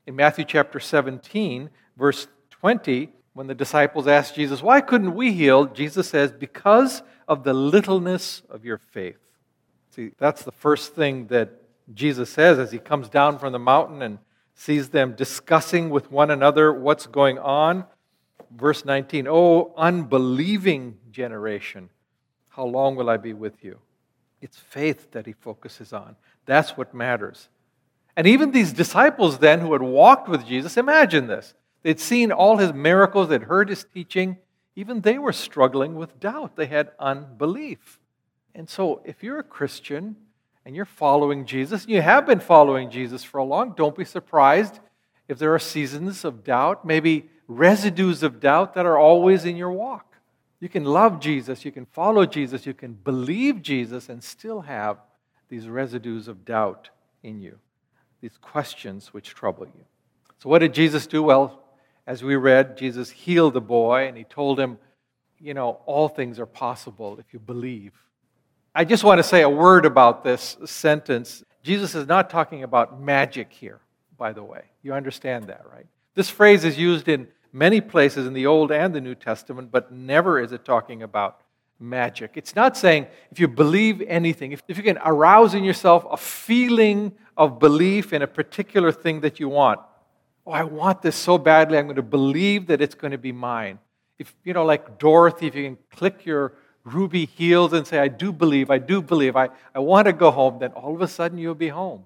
In 0.05 0.15
Matthew 0.15 0.45
chapter 0.45 0.79
17, 0.79 1.69
verse 1.97 2.27
20, 2.51 3.09
when 3.33 3.47
the 3.47 3.55
disciples 3.55 4.07
asked 4.07 4.35
Jesus, 4.35 4.61
Why 4.61 4.81
couldn't 4.81 5.15
we 5.15 5.31
heal? 5.31 5.65
Jesus 5.65 6.09
says, 6.09 6.31
Because 6.31 7.03
of 7.27 7.43
the 7.43 7.53
littleness 7.53 8.41
of 8.49 8.65
your 8.65 8.77
faith. 8.77 9.19
See, 9.91 10.11
that's 10.17 10.43
the 10.43 10.51
first 10.51 10.95
thing 10.95 11.27
that 11.27 11.49
Jesus 11.93 12.29
says 12.29 12.59
as 12.59 12.71
he 12.71 12.79
comes 12.79 13.09
down 13.09 13.39
from 13.39 13.53
the 13.53 13.59
mountain 13.59 14.01
and 14.01 14.19
sees 14.53 14.89
them 14.89 15.13
discussing 15.13 15.89
with 15.89 16.11
one 16.11 16.31
another 16.31 16.73
what's 16.73 17.07
going 17.07 17.39
on. 17.39 17.85
Verse 18.51 18.83
19, 18.83 19.27
Oh, 19.29 19.73
unbelieving 19.77 20.97
generation, 21.11 21.89
how 22.49 22.65
long 22.65 22.95
will 22.95 23.09
I 23.09 23.17
be 23.17 23.33
with 23.33 23.63
you? 23.63 23.79
It's 24.41 24.57
faith 24.57 25.11
that 25.11 25.25
he 25.25 25.33
focuses 25.33 25.93
on. 25.93 26.15
That's 26.49 26.75
what 26.75 26.95
matters. 26.95 27.47
And 28.17 28.25
even 28.25 28.51
these 28.51 28.73
disciples 28.73 29.37
then 29.37 29.59
who 29.59 29.71
had 29.73 29.83
walked 29.83 30.27
with 30.27 30.47
Jesus, 30.47 30.77
imagine 30.77 31.27
this. 31.27 31.53
They'd 31.83 31.99
seen 31.99 32.31
all 32.31 32.57
his 32.57 32.73
miracles, 32.73 33.29
they'd 33.29 33.43
heard 33.43 33.69
his 33.69 33.85
teaching. 33.93 34.37
Even 34.75 35.01
they 35.01 35.19
were 35.19 35.31
struggling 35.31 35.93
with 35.93 36.19
doubt. 36.19 36.55
They 36.55 36.65
had 36.65 36.89
unbelief. 36.97 37.99
And 38.55 38.67
so, 38.67 39.01
if 39.05 39.21
you're 39.21 39.37
a 39.37 39.43
Christian 39.43 40.15
and 40.65 40.75
you're 40.75 40.85
following 40.85 41.45
Jesus, 41.45 41.83
and 41.83 41.93
you 41.93 42.01
have 42.01 42.25
been 42.25 42.39
following 42.39 42.89
Jesus 42.89 43.23
for 43.23 43.37
a 43.37 43.43
long, 43.43 43.73
don't 43.77 43.95
be 43.95 44.03
surprised 44.03 44.79
if 45.27 45.37
there 45.37 45.53
are 45.53 45.59
seasons 45.59 46.25
of 46.25 46.43
doubt, 46.43 46.83
maybe 46.83 47.29
residues 47.47 48.23
of 48.23 48.39
doubt 48.39 48.73
that 48.73 48.87
are 48.87 48.97
always 48.97 49.45
in 49.45 49.55
your 49.55 49.71
walk. 49.71 50.15
You 50.59 50.67
can 50.67 50.83
love 50.83 51.19
Jesus, 51.19 51.63
you 51.63 51.71
can 51.71 51.85
follow 51.85 52.25
Jesus, 52.25 52.65
you 52.65 52.73
can 52.73 52.93
believe 52.93 53.61
Jesus, 53.61 54.09
and 54.09 54.23
still 54.23 54.61
have 54.61 54.97
these 55.49 55.67
residues 55.67 56.27
of 56.27 56.45
doubt 56.45 56.89
in 57.23 57.41
you, 57.41 57.57
these 58.21 58.37
questions 58.41 59.13
which 59.13 59.29
trouble 59.29 59.65
you. 59.65 59.83
So, 60.37 60.49
what 60.49 60.59
did 60.59 60.73
Jesus 60.73 61.07
do? 61.07 61.21
Well, 61.23 61.61
as 62.07 62.23
we 62.23 62.35
read, 62.35 62.77
Jesus 62.77 63.09
healed 63.09 63.53
the 63.53 63.61
boy 63.61 64.07
and 64.07 64.17
he 64.17 64.23
told 64.23 64.59
him, 64.59 64.77
You 65.39 65.53
know, 65.53 65.79
all 65.85 66.07
things 66.07 66.39
are 66.39 66.45
possible 66.45 67.19
if 67.19 67.33
you 67.33 67.39
believe. 67.39 67.93
I 68.73 68.85
just 68.85 69.03
want 69.03 69.19
to 69.19 69.23
say 69.23 69.41
a 69.41 69.49
word 69.49 69.85
about 69.85 70.23
this 70.23 70.57
sentence. 70.65 71.43
Jesus 71.63 71.95
is 71.95 72.07
not 72.07 72.29
talking 72.29 72.63
about 72.63 73.01
magic 73.01 73.51
here, 73.51 73.79
by 74.17 74.31
the 74.31 74.43
way. 74.43 74.63
You 74.83 74.93
understand 74.93 75.45
that, 75.45 75.65
right? 75.71 75.85
This 76.15 76.29
phrase 76.29 76.63
is 76.63 76.77
used 76.77 77.07
in 77.07 77.27
many 77.51 77.81
places 77.81 78.27
in 78.27 78.33
the 78.33 78.45
Old 78.45 78.71
and 78.71 78.93
the 78.93 79.01
New 79.01 79.15
Testament, 79.15 79.71
but 79.71 79.91
never 79.91 80.39
is 80.39 80.51
it 80.51 80.63
talking 80.63 81.03
about 81.03 81.41
magic. 81.79 82.31
It's 82.35 82.55
not 82.55 82.77
saying 82.77 83.07
if 83.31 83.39
you 83.39 83.47
believe 83.47 84.01
anything, 84.01 84.51
if, 84.51 84.61
if 84.67 84.77
you 84.77 84.83
can 84.83 84.99
arouse 85.03 85.53
in 85.53 85.63
yourself 85.63 86.05
a 86.09 86.17
feeling 86.17 87.13
of 87.37 87.59
belief 87.59 88.11
in 88.11 88.21
a 88.21 88.27
particular 88.27 88.91
thing 88.91 89.21
that 89.21 89.39
you 89.39 89.47
want. 89.47 89.79
Oh, 90.45 90.51
I 90.51 90.63
want 90.63 91.01
this 91.01 91.15
so 91.15 91.37
badly, 91.37 91.77
I'm 91.77 91.85
going 91.85 91.95
to 91.95 92.01
believe 92.01 92.67
that 92.67 92.81
it's 92.81 92.95
going 92.95 93.11
to 93.11 93.17
be 93.17 93.31
mine. 93.31 93.79
If, 94.17 94.35
you 94.43 94.53
know, 94.53 94.65
like 94.65 94.99
Dorothy, 94.99 95.47
if 95.47 95.55
you 95.55 95.63
can 95.63 95.77
click 95.95 96.25
your 96.25 96.53
ruby 96.83 97.25
heels 97.25 97.71
and 97.71 97.87
say, 97.87 97.99
I 97.99 98.09
do 98.09 98.31
believe, 98.33 98.69
I 98.69 98.77
do 98.77 99.01
believe, 99.01 99.35
I, 99.35 99.49
I 99.73 99.79
want 99.79 100.07
to 100.07 100.13
go 100.13 100.31
home, 100.31 100.59
then 100.59 100.71
all 100.71 100.93
of 100.93 101.01
a 101.01 101.07
sudden 101.07 101.37
you'll 101.37 101.55
be 101.55 101.69
home. 101.69 102.03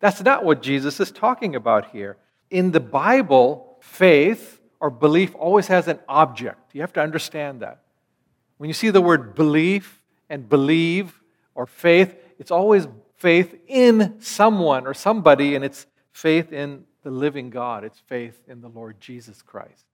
That's 0.00 0.22
not 0.22 0.44
what 0.44 0.60
Jesus 0.60 1.00
is 1.00 1.10
talking 1.10 1.56
about 1.56 1.90
here. 1.90 2.18
In 2.50 2.72
the 2.72 2.80
Bible, 2.80 3.78
faith 3.80 4.60
or 4.80 4.90
belief 4.90 5.34
always 5.34 5.68
has 5.68 5.88
an 5.88 5.98
object. 6.08 6.74
You 6.74 6.82
have 6.82 6.92
to 6.94 7.00
understand 7.00 7.60
that. 7.60 7.83
When 8.58 8.68
you 8.68 8.74
see 8.74 8.90
the 8.90 9.00
word 9.00 9.34
belief 9.34 10.02
and 10.28 10.48
believe 10.48 11.20
or 11.54 11.66
faith, 11.66 12.16
it's 12.38 12.50
always 12.50 12.86
faith 13.16 13.54
in 13.66 14.16
someone 14.20 14.86
or 14.86 14.94
somebody, 14.94 15.54
and 15.54 15.64
it's 15.64 15.86
faith 16.12 16.52
in 16.52 16.84
the 17.02 17.10
living 17.10 17.50
God. 17.50 17.84
It's 17.84 18.00
faith 18.00 18.40
in 18.48 18.60
the 18.60 18.68
Lord 18.68 19.00
Jesus 19.00 19.42
Christ. 19.42 19.84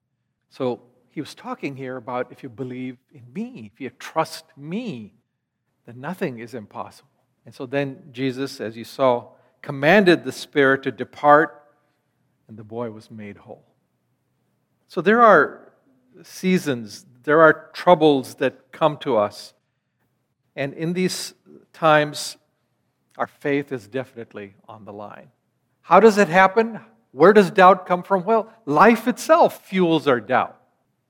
So 0.50 0.82
he 1.10 1.20
was 1.20 1.34
talking 1.34 1.76
here 1.76 1.96
about 1.96 2.30
if 2.30 2.42
you 2.42 2.48
believe 2.48 2.96
in 3.12 3.22
me, 3.32 3.70
if 3.72 3.80
you 3.80 3.90
trust 3.90 4.44
me, 4.56 5.14
then 5.86 6.00
nothing 6.00 6.38
is 6.38 6.54
impossible. 6.54 7.08
And 7.44 7.54
so 7.54 7.66
then 7.66 8.02
Jesus, 8.12 8.60
as 8.60 8.76
you 8.76 8.84
saw, 8.84 9.28
commanded 9.62 10.24
the 10.24 10.32
spirit 10.32 10.82
to 10.84 10.92
depart, 10.92 11.62
and 12.48 12.56
the 12.56 12.64
boy 12.64 12.90
was 12.90 13.10
made 13.10 13.36
whole. 13.36 13.64
So 14.88 15.00
there 15.00 15.22
are 15.22 15.72
seasons, 16.22 17.06
there 17.22 17.40
are 17.40 17.70
troubles 17.72 18.36
that 18.36 18.72
come 18.72 18.96
to 18.98 19.16
us. 19.16 19.54
And 20.56 20.74
in 20.74 20.92
these 20.92 21.34
times, 21.72 22.36
our 23.18 23.26
faith 23.26 23.72
is 23.72 23.86
definitely 23.86 24.54
on 24.68 24.84
the 24.84 24.92
line. 24.92 25.30
How 25.82 26.00
does 26.00 26.18
it 26.18 26.28
happen? 26.28 26.80
Where 27.12 27.32
does 27.32 27.50
doubt 27.50 27.86
come 27.86 28.02
from? 28.02 28.24
Well, 28.24 28.52
life 28.66 29.08
itself 29.08 29.66
fuels 29.66 30.06
our 30.06 30.20
doubt. 30.20 30.56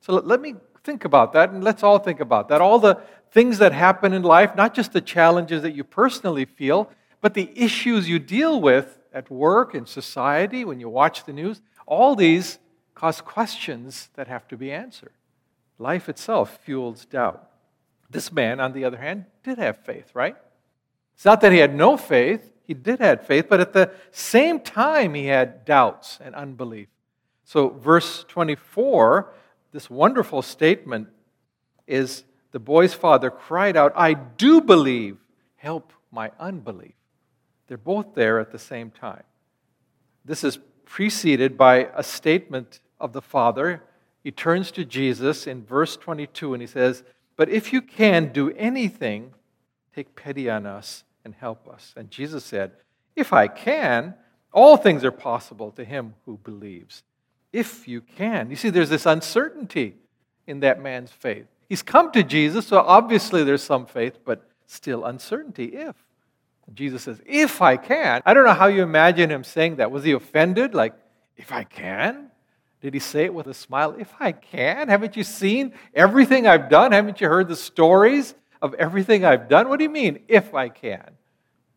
So 0.01 0.15
let 0.15 0.41
me 0.41 0.55
think 0.83 1.05
about 1.05 1.35
that, 1.35 1.51
and 1.51 1.63
let's 1.63 1.83
all 1.83 1.99
think 1.99 2.21
about 2.21 2.49
that. 2.49 2.61
All 2.61 2.79
the 2.79 3.01
things 3.33 3.59
that 3.59 3.73
happen 3.73 4.13
in 4.13 4.23
life, 4.23 4.57
not 4.57 4.75
just 4.75 4.93
the 4.93 5.01
challenges 5.01 5.63
that 5.63 5.75
you 5.75 5.85
personally 5.85 6.47
feel, 6.47 6.91
but 7.21 7.35
the 7.35 7.51
issues 7.55 8.09
you 8.09 8.19
deal 8.19 8.61
with 8.61 8.99
at 9.13 9.31
work, 9.31 9.75
in 9.75 9.85
society, 9.85 10.65
when 10.65 10.81
you 10.81 10.89
watch 10.89 11.25
the 11.25 11.33
news, 11.33 11.61
all 11.87 12.17
these 12.17 12.59
cause 12.95 13.21
questions 13.21 14.09
that 14.15 14.27
have 14.27 14.49
to 14.49 14.57
be 14.57 14.73
answered. 14.73 15.13
Life 15.81 16.11
itself 16.11 16.59
fuels 16.63 17.07
doubt. 17.07 17.49
This 18.11 18.31
man, 18.31 18.61
on 18.61 18.75
the 18.75 18.85
other 18.85 18.99
hand, 18.99 19.25
did 19.43 19.57
have 19.57 19.79
faith, 19.79 20.11
right? 20.15 20.37
It's 21.15 21.25
not 21.25 21.41
that 21.41 21.53
he 21.53 21.59
had 21.59 21.75
no 21.75 21.97
faith, 21.97 22.53
he 22.67 22.75
did 22.75 23.01
have 23.01 23.27
faith, 23.27 23.47
but 23.49 23.61
at 23.61 23.73
the 23.73 23.91
same 24.11 24.61
time 24.61 25.15
he 25.15 25.27
had 25.27 25.65
doubts 25.65 26.19
and 26.23 26.35
unbelief. 26.35 26.89
So, 27.45 27.71
verse 27.71 28.25
24, 28.29 29.33
this 29.73 29.89
wonderful 29.89 30.43
statement 30.43 31.09
is 31.87 32.25
the 32.53 32.59
boy's 32.59 32.93
father 32.93 33.31
cried 33.31 33.77
out, 33.77 33.93
I 33.97 34.13
do 34.13 34.61
believe, 34.61 35.17
help 35.57 35.95
my 36.13 36.31
unbelief. 36.39 36.95
They're 37.69 37.79
both 37.79 38.15
there 38.15 38.39
at 38.39 38.53
the 38.53 38.59
same 38.59 38.91
time. 38.91 39.23
This 40.27 40.45
is 40.45 40.59
preceded 40.85 41.57
by 41.57 41.89
a 41.95 42.03
statement 42.03 42.81
of 43.01 43.15
the 43.15 43.23
Father, 43.23 43.83
he 44.23 44.31
turns 44.31 44.71
to 44.73 44.85
Jesus 44.85 45.47
in 45.47 45.65
verse 45.65 45.97
22 45.97 46.55
and 46.55 46.61
he 46.61 46.67
says, 46.67 47.03
But 47.37 47.49
if 47.49 47.73
you 47.73 47.81
can 47.81 48.33
do 48.33 48.51
anything, 48.51 49.33
take 49.95 50.15
pity 50.15 50.51
on 50.51 50.67
us 50.67 51.05
and 51.25 51.35
help 51.35 51.69
us. 51.69 51.95
And 51.97 52.11
Jesus 52.11 52.45
said, 52.45 52.73
If 53.17 53.33
I 53.33 53.49
can, 53.49 54.15
all 54.53 54.77
things 54.77 55.05
are 55.05 55.11
possible 55.13 55.71
to 55.73 55.85
him 55.85 56.15
who 56.27 56.39
believes. 56.39 57.03
If 57.53 57.89
you 57.89 58.01
can. 58.01 58.51
You 58.51 58.57
see, 58.57 58.71
there's 58.71 58.91
this 58.91 59.07
uncertainty 59.07 59.97
in 60.47 60.61
that 60.61 60.83
man's 60.83 61.11
faith. 61.11 61.47
He's 61.69 61.83
come 61.83 62.11
to 62.13 62.23
Jesus, 62.23 62.67
so 62.67 62.79
obviously 62.79 63.45
there's 63.45 63.63
some 63.63 63.87
faith, 63.87 64.19
but 64.25 64.49
still 64.67 65.05
uncertainty. 65.05 65.67
If. 65.67 65.97
Jesus 66.75 67.03
says, 67.03 67.21
If 67.27 67.63
I 67.63 67.77
can. 67.77 68.23
I 68.27 68.35
don't 68.35 68.45
know 68.45 68.55
how 68.55 68.67
you 68.67 68.83
imagine 68.83 69.31
him 69.31 69.45
saying 69.45 69.77
that. 69.77 69.91
Was 69.91 70.05
he 70.05 70.13
offended? 70.13 70.75
Like, 70.75 70.95
if 71.37 71.53
I 71.53 71.65
can? 71.65 72.30
Did 72.81 72.95
he 72.95 73.01
say 73.01 73.25
it 73.25 73.35
with 73.35 73.47
a 73.47 73.55
smile? 73.55 73.95
If 73.99 74.13
I 74.19 74.33
can, 74.33 74.89
haven't 74.89 75.17
you 75.17 75.25
seen 75.25 75.75
everything 75.95 76.47
I've 76.47 76.69
done? 76.71 76.93
Haven't 76.93 77.21
you 77.21 77.29
heard 77.29 77.49
the 77.49 77.57
stories 77.57 78.35
of 78.63 78.75
everything 78.75 79.25
I've 79.25 79.49
done? 79.49 79.69
What 79.69 79.79
do 79.79 79.85
you 79.85 79.91
mean, 79.91 80.21
if 80.29 80.55
I 80.55 80.69
can? 80.69 81.11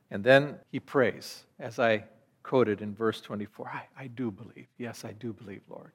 And 0.10 0.24
then 0.24 0.55
he 0.72 0.79
prays, 0.79 1.43
as 1.60 1.79
I 1.79 2.05
quoted 2.43 2.81
in 2.81 2.93
verse 2.93 3.19
24 3.19 3.67
I, 3.67 4.03
I 4.03 4.07
do 4.07 4.31
believe. 4.31 4.67
Yes, 4.77 5.03
I 5.03 5.12
do 5.12 5.33
believe, 5.33 5.62
Lord. 5.69 5.91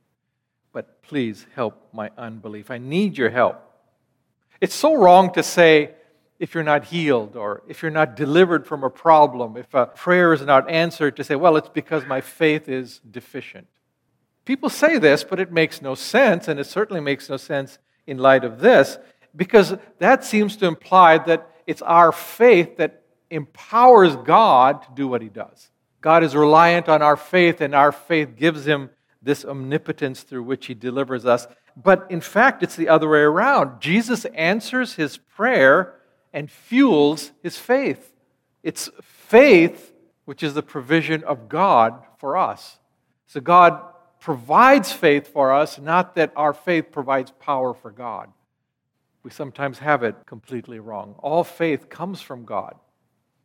But 0.73 1.03
please 1.03 1.47
help 1.55 1.89
my 1.93 2.11
unbelief. 2.19 2.71
I 2.71 2.79
need 2.79 3.17
your 3.17 3.31
help. 3.31 3.63
It's 4.61 4.75
so 4.75 4.95
wrong 4.95 5.33
to 5.35 5.43
say, 5.43 5.93
if 6.39 6.55
you're 6.55 6.65
not 6.65 6.85
healed 6.85 7.37
or 7.37 7.63
if 7.67 7.83
you're 7.83 7.91
not 7.91 8.15
delivered 8.15 8.67
from 8.67 8.85
a 8.85 8.91
problem, 8.91 9.57
if 9.57 9.73
a 9.75 9.87
prayer 9.87 10.33
is 10.33 10.43
not 10.43 10.71
answered, 10.71 11.17
to 11.17 11.25
say, 11.25 11.35
well, 11.35 11.57
it's 11.57 11.69
because 11.69 12.07
my 12.07 12.21
faith 12.21 12.69
is 12.69 13.01
deficient. 13.11 13.67
People 14.49 14.71
say 14.71 14.97
this, 14.97 15.25
but 15.25 15.41
it 15.41 15.53
makes 15.53 15.83
no 15.83 15.95
sense, 15.95 16.49
and 16.49 16.59
it 16.59 16.65
certainly 16.65 17.03
makes 17.03 17.29
no 17.29 17.37
sense 17.37 17.79
in 18.07 18.17
light 18.17 18.45
of 18.45 18.61
this, 18.61 18.97
because 19.37 19.77
that 19.99 20.25
seems 20.25 20.57
to 20.57 20.65
imply 20.65 21.19
that 21.19 21.51
it's 21.67 21.83
our 21.83 22.13
faith 22.13 22.79
that 22.79 23.03
empowers 23.29 24.17
God 24.17 24.81
to 24.85 24.89
do 24.95 25.07
what 25.07 25.21
he 25.21 25.29
does. 25.29 25.69
God 26.01 26.25
is 26.25 26.35
reliant 26.35 26.89
on 26.89 27.03
our 27.03 27.15
faith, 27.15 27.61
and 27.61 27.75
our 27.75 27.93
faith 27.93 28.37
gives 28.37 28.67
him 28.67 28.89
this 29.21 29.45
omnipotence 29.45 30.23
through 30.23 30.45
which 30.45 30.65
he 30.65 30.73
delivers 30.73 31.27
us. 31.27 31.47
But 31.77 32.07
in 32.09 32.23
fact, 32.23 32.63
it's 32.63 32.75
the 32.75 32.89
other 32.89 33.11
way 33.11 33.19
around. 33.19 33.83
Jesus 33.83 34.25
answers 34.25 34.95
his 34.95 35.19
prayer 35.19 35.97
and 36.33 36.51
fuels 36.51 37.33
his 37.43 37.59
faith. 37.59 38.15
It's 38.63 38.89
faith 39.03 39.93
which 40.25 40.43
is 40.43 40.55
the 40.55 40.63
provision 40.63 41.23
of 41.25 41.51
God 41.51 42.03
for 42.17 42.39
us. 42.39 42.79
So 43.27 43.43
God 43.43 43.83
provides 44.21 44.93
faith 44.93 45.29
for 45.29 45.53
us, 45.53 45.79
not 45.79 46.15
that 46.17 46.33
our 46.37 46.53
faith 46.53 46.91
provides 46.91 47.33
power 47.41 47.75
for 47.75 47.91
God. 47.91 48.31
We 49.23 49.31
sometimes 49.31 49.79
have 49.79 50.03
it 50.03 50.17
completely 50.27 50.79
wrong. 50.79 51.15
All 51.19 51.45
faith 51.45 51.89
comes 51.89 52.21
from 52.21 52.45
God. 52.45 52.75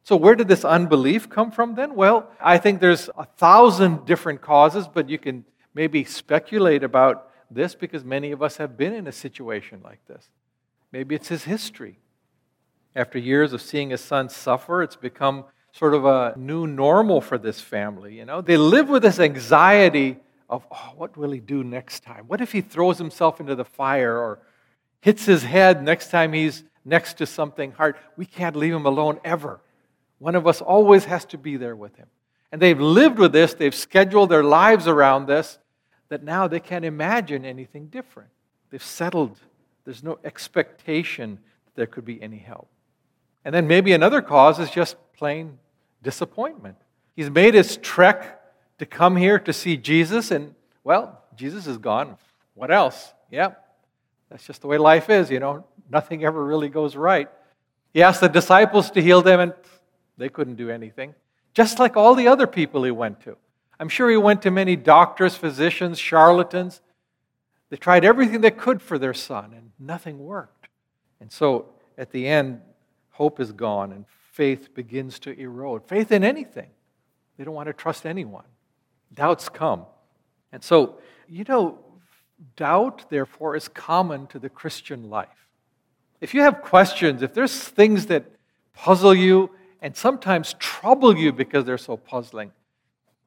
So, 0.04 0.16
where 0.16 0.36
did 0.36 0.48
this 0.48 0.66
unbelief 0.66 1.30
come 1.30 1.52
from 1.52 1.76
then? 1.76 1.96
Well, 1.96 2.30
I 2.42 2.58
think 2.58 2.82
there's 2.82 3.10
a 3.18 3.26
thousand 3.26 4.06
different 4.06 4.42
causes, 4.42 4.88
but 4.88 5.10
you 5.10 5.18
can 5.18 5.46
maybe 5.74 6.04
speculate 6.04 6.84
about 6.84 7.30
this 7.50 7.74
because 7.76 8.04
many 8.04 8.32
of 8.32 8.42
us 8.42 8.58
have 8.58 8.78
been 8.78 8.94
in 8.94 9.08
a 9.08 9.12
situation 9.12 9.80
like 9.84 10.06
this. 10.08 10.30
Maybe 10.92 11.16
it's 11.16 11.30
his 11.30 11.46
history. 11.46 12.00
After 12.96 13.18
years 13.18 13.54
of 13.54 13.62
seeing 13.62 13.90
his 13.90 14.02
son 14.02 14.30
suffer, 14.30 14.84
it's 14.84 14.96
become 14.96 15.46
sort 15.72 15.94
of 15.94 16.06
a 16.06 16.34
new 16.38 16.68
normal 16.68 17.22
for 17.22 17.38
this 17.38 17.60
family. 17.60 18.16
You 18.16 18.26
know, 18.26 18.42
they 18.42 18.58
live 18.58 18.90
with 18.90 19.02
this 19.02 19.20
anxiety 19.20 20.18
of, 20.54 20.68
oh, 20.72 20.94
what 20.96 21.18
will 21.18 21.32
he 21.32 21.40
do 21.40 21.64
next 21.64 22.04
time? 22.04 22.26
What 22.28 22.40
if 22.40 22.52
he 22.52 22.62
throws 22.62 23.00
himself 23.00 23.40
into 23.40 23.56
the 23.56 23.66
fire 23.66 24.16
or 24.16 24.40
hits 25.02 25.26
his 25.26 25.42
head 25.42 25.84
next 25.84 26.12
time 26.12 26.32
he's 26.32 26.64
next 26.86 27.16
to 27.16 27.26
something 27.26 27.72
hard? 27.72 27.96
We 28.18 28.28
can't 28.28 28.56
leave 28.56 28.76
him 28.76 28.86
alone 28.86 29.20
ever. 29.24 29.62
One 30.20 30.36
of 30.36 30.46
us 30.46 30.62
always 30.62 31.06
has 31.06 31.26
to 31.26 31.40
be 31.40 31.58
there 31.58 31.76
with 31.76 31.96
him. 31.96 32.06
And 32.52 32.62
they've 32.62 32.80
lived 32.80 33.18
with 33.18 33.34
this, 33.34 33.56
they've 33.56 33.74
scheduled 33.74 34.30
their 34.30 34.44
lives 34.44 34.88
around 34.88 35.26
this, 35.26 35.58
that 36.10 36.22
now 36.22 36.48
they 36.48 36.60
can't 36.60 36.86
imagine 36.86 37.46
anything 37.46 37.88
different. 37.88 38.30
They've 38.70 38.84
settled. 38.84 39.40
There's 39.86 40.04
no 40.04 40.20
expectation 40.24 41.40
that 41.66 41.76
there 41.76 41.88
could 41.88 42.06
be 42.06 42.22
any 42.22 42.38
help. 42.38 42.70
And 43.44 43.56
then 43.56 43.68
maybe 43.68 43.94
another 43.94 44.22
cause 44.22 44.60
is 44.60 44.70
just 44.70 44.98
plain 45.14 45.58
disappointment. 46.04 46.78
He's 47.16 47.32
made 47.32 47.56
his 47.56 47.78
trek 47.78 48.40
to 48.84 48.90
come 48.90 49.16
here 49.16 49.40
to 49.40 49.54
see 49.54 49.78
Jesus, 49.78 50.30
and 50.30 50.54
well, 50.84 51.24
Jesus 51.38 51.68
is 51.68 51.78
gone. 51.78 52.18
What 52.54 52.70
else? 52.70 53.14
Yep. 53.32 53.66
That's 54.30 54.46
just 54.46 54.60
the 54.60 54.68
way 54.68 54.78
life 54.78 55.10
is, 55.10 55.32
you 55.32 55.40
know. 55.40 55.66
Nothing 55.90 56.26
ever 56.26 56.44
really 56.44 56.68
goes 56.68 56.98
right. 56.98 57.30
He 57.94 58.04
asked 58.04 58.20
the 58.20 58.28
disciples 58.28 58.92
to 58.92 59.02
heal 59.02 59.22
them, 59.22 59.40
and 59.40 59.54
they 60.18 60.28
couldn't 60.28 60.56
do 60.56 60.70
anything. 60.70 61.16
Just 61.54 61.80
like 61.80 61.96
all 61.96 62.14
the 62.14 62.28
other 62.28 62.46
people 62.46 62.84
he 62.84 62.92
went 62.92 63.22
to. 63.22 63.38
I'm 63.80 63.88
sure 63.88 64.10
he 64.10 64.18
went 64.18 64.42
to 64.42 64.52
many 64.52 64.76
doctors, 64.76 65.36
physicians, 65.36 65.98
charlatans. 65.98 66.82
They 67.70 67.78
tried 67.78 68.04
everything 68.04 68.42
they 68.42 68.52
could 68.52 68.82
for 68.82 69.00
their 69.00 69.14
son, 69.14 69.54
and 69.56 69.72
nothing 69.80 70.20
worked. 70.20 70.68
And 71.22 71.32
so 71.32 71.70
at 71.98 72.12
the 72.12 72.28
end, 72.28 72.60
hope 73.12 73.40
is 73.40 73.54
gone, 73.54 73.94
and 73.94 74.04
faith 74.34 74.74
begins 74.74 75.20
to 75.20 75.40
erode. 75.40 75.88
Faith 75.88 76.12
in 76.12 76.26
anything. 76.26 76.72
They 77.38 77.46
don't 77.46 77.56
want 77.56 77.68
to 77.68 77.74
trust 77.74 78.06
anyone. 78.06 78.44
Doubts 79.14 79.50
come. 79.50 79.86
And 80.52 80.64
so, 80.64 81.00
you 81.28 81.44
know, 81.48 81.80
doubt, 82.56 83.10
therefore, 83.10 83.56
is 83.56 83.68
common 83.68 84.28
to 84.28 84.40
the 84.40 84.50
Christian 84.50 85.10
life. 85.10 85.50
If 86.22 86.34
you 86.34 86.42
have 86.42 86.62
questions, 86.62 87.22
if 87.22 87.34
there's 87.34 87.54
things 87.54 88.06
that 88.08 88.26
puzzle 88.74 89.14
you 89.14 89.52
and 89.82 89.96
sometimes 89.96 90.56
trouble 90.60 91.18
you 91.18 91.34
because 91.34 91.66
they're 91.66 91.78
so 91.78 91.98
puzzling, 91.98 92.52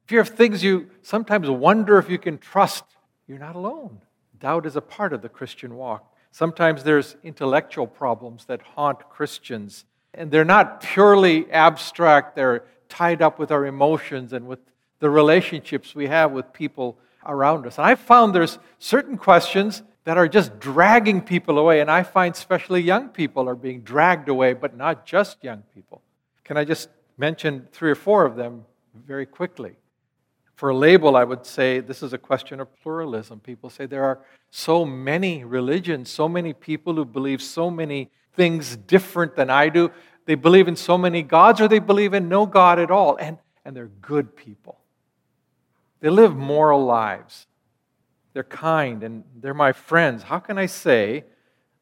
if 0.05 0.11
you 0.11 0.17
have 0.17 0.29
things 0.29 0.63
you 0.63 0.89
sometimes 1.01 1.49
wonder 1.49 1.97
if 1.97 2.09
you 2.09 2.17
can 2.17 2.37
trust, 2.37 2.83
you're 3.27 3.37
not 3.37 3.55
alone. 3.55 4.01
Doubt 4.39 4.65
is 4.65 4.75
a 4.75 4.81
part 4.81 5.13
of 5.13 5.21
the 5.21 5.29
Christian 5.29 5.75
walk. 5.75 6.13
Sometimes 6.31 6.83
there's 6.83 7.17
intellectual 7.23 7.87
problems 7.87 8.45
that 8.45 8.61
haunt 8.61 9.09
Christians 9.09 9.85
and 10.13 10.31
they're 10.31 10.45
not 10.45 10.81
purely 10.81 11.49
abstract, 11.51 12.35
they're 12.35 12.63
tied 12.89 13.21
up 13.21 13.37
with 13.37 13.51
our 13.51 13.65
emotions 13.65 14.33
and 14.33 14.47
with 14.47 14.59
the 14.99 15.09
relationships 15.09 15.93
we 15.93 16.07
have 16.07 16.31
with 16.31 16.51
people 16.53 16.97
around 17.25 17.67
us. 17.67 17.77
And 17.77 17.85
I 17.85 17.95
found 17.95 18.33
there's 18.33 18.59
certain 18.79 19.17
questions 19.17 19.83
that 20.05 20.17
are 20.17 20.27
just 20.27 20.57
dragging 20.59 21.21
people 21.21 21.59
away, 21.59 21.81
and 21.81 21.91
I 21.91 22.03
find 22.03 22.33
especially 22.33 22.81
young 22.81 23.09
people 23.09 23.49
are 23.49 23.55
being 23.55 23.81
dragged 23.81 24.29
away, 24.29 24.53
but 24.53 24.75
not 24.75 25.05
just 25.05 25.43
young 25.43 25.63
people. 25.75 26.01
Can 26.45 26.55
I 26.55 26.63
just 26.63 26.89
mention 27.17 27.67
three 27.73 27.91
or 27.91 27.95
four 27.95 28.25
of 28.25 28.37
them 28.37 28.63
very 29.05 29.25
quickly? 29.25 29.75
For 30.55 30.69
a 30.69 30.75
label, 30.75 31.15
I 31.17 31.25
would 31.25 31.45
say 31.45 31.81
this 31.81 32.01
is 32.01 32.13
a 32.13 32.17
question 32.17 32.59
of 32.59 32.73
pluralism. 32.81 33.41
People 33.41 33.69
say 33.69 33.85
there 33.85 34.05
are 34.05 34.19
so 34.49 34.85
many 34.85 35.43
religions, 35.43 36.09
so 36.09 36.29
many 36.29 36.53
people 36.53 36.95
who 36.95 37.05
believe 37.05 37.41
so 37.41 37.69
many 37.69 38.09
things 38.33 38.77
different 38.77 39.35
than 39.35 39.49
I 39.49 39.69
do. 39.69 39.91
They 40.25 40.35
believe 40.35 40.67
in 40.67 40.75
so 40.75 40.97
many 40.97 41.21
gods, 41.21 41.59
or 41.59 41.67
they 41.67 41.79
believe 41.79 42.13
in 42.13 42.29
no 42.29 42.45
God 42.45 42.79
at 42.79 42.91
all. 42.91 43.17
And, 43.17 43.37
and 43.65 43.75
they're 43.75 43.91
good 44.01 44.35
people. 44.35 44.79
They 45.99 46.09
live 46.09 46.35
moral 46.35 46.85
lives. 46.85 47.47
They're 48.33 48.43
kind 48.43 49.03
and 49.03 49.23
they're 49.35 49.53
my 49.53 49.73
friends. 49.73 50.23
How 50.23 50.39
can 50.39 50.57
I 50.57 50.67
say 50.67 51.25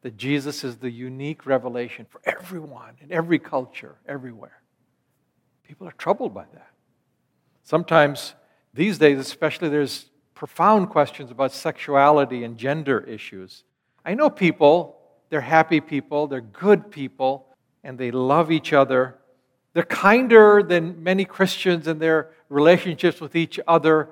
that 0.01 0.17
Jesus 0.17 0.63
is 0.63 0.77
the 0.77 0.89
unique 0.89 1.45
revelation 1.45 2.05
for 2.09 2.21
everyone 2.23 2.95
in 3.01 3.11
every 3.11 3.39
culture, 3.39 3.95
everywhere? 4.07 4.61
People 5.63 5.87
are 5.87 5.93
troubled 5.93 6.33
by 6.33 6.45
that. 6.53 6.69
Sometimes, 7.63 8.35
these 8.73 8.97
days 8.97 9.19
especially, 9.19 9.69
there's 9.69 10.09
profound 10.35 10.89
questions 10.89 11.31
about 11.31 11.51
sexuality 11.51 12.43
and 12.43 12.57
gender 12.57 12.99
issues. 13.01 13.63
I 14.05 14.13
know 14.13 14.29
people 14.29 14.95
they're 15.29 15.41
happy 15.41 15.81
people, 15.81 16.27
they're 16.27 16.41
good 16.41 16.91
people, 16.91 17.47
and 17.83 17.97
they 17.97 18.11
love 18.11 18.51
each 18.51 18.73
other. 18.73 19.17
They're 19.73 19.83
kinder 19.83 20.63
than 20.63 21.03
many 21.03 21.25
Christians, 21.25 21.87
and 21.87 21.99
their 21.99 22.31
relationships 22.49 23.19
with 23.21 23.35
each 23.35 23.59
other 23.67 24.09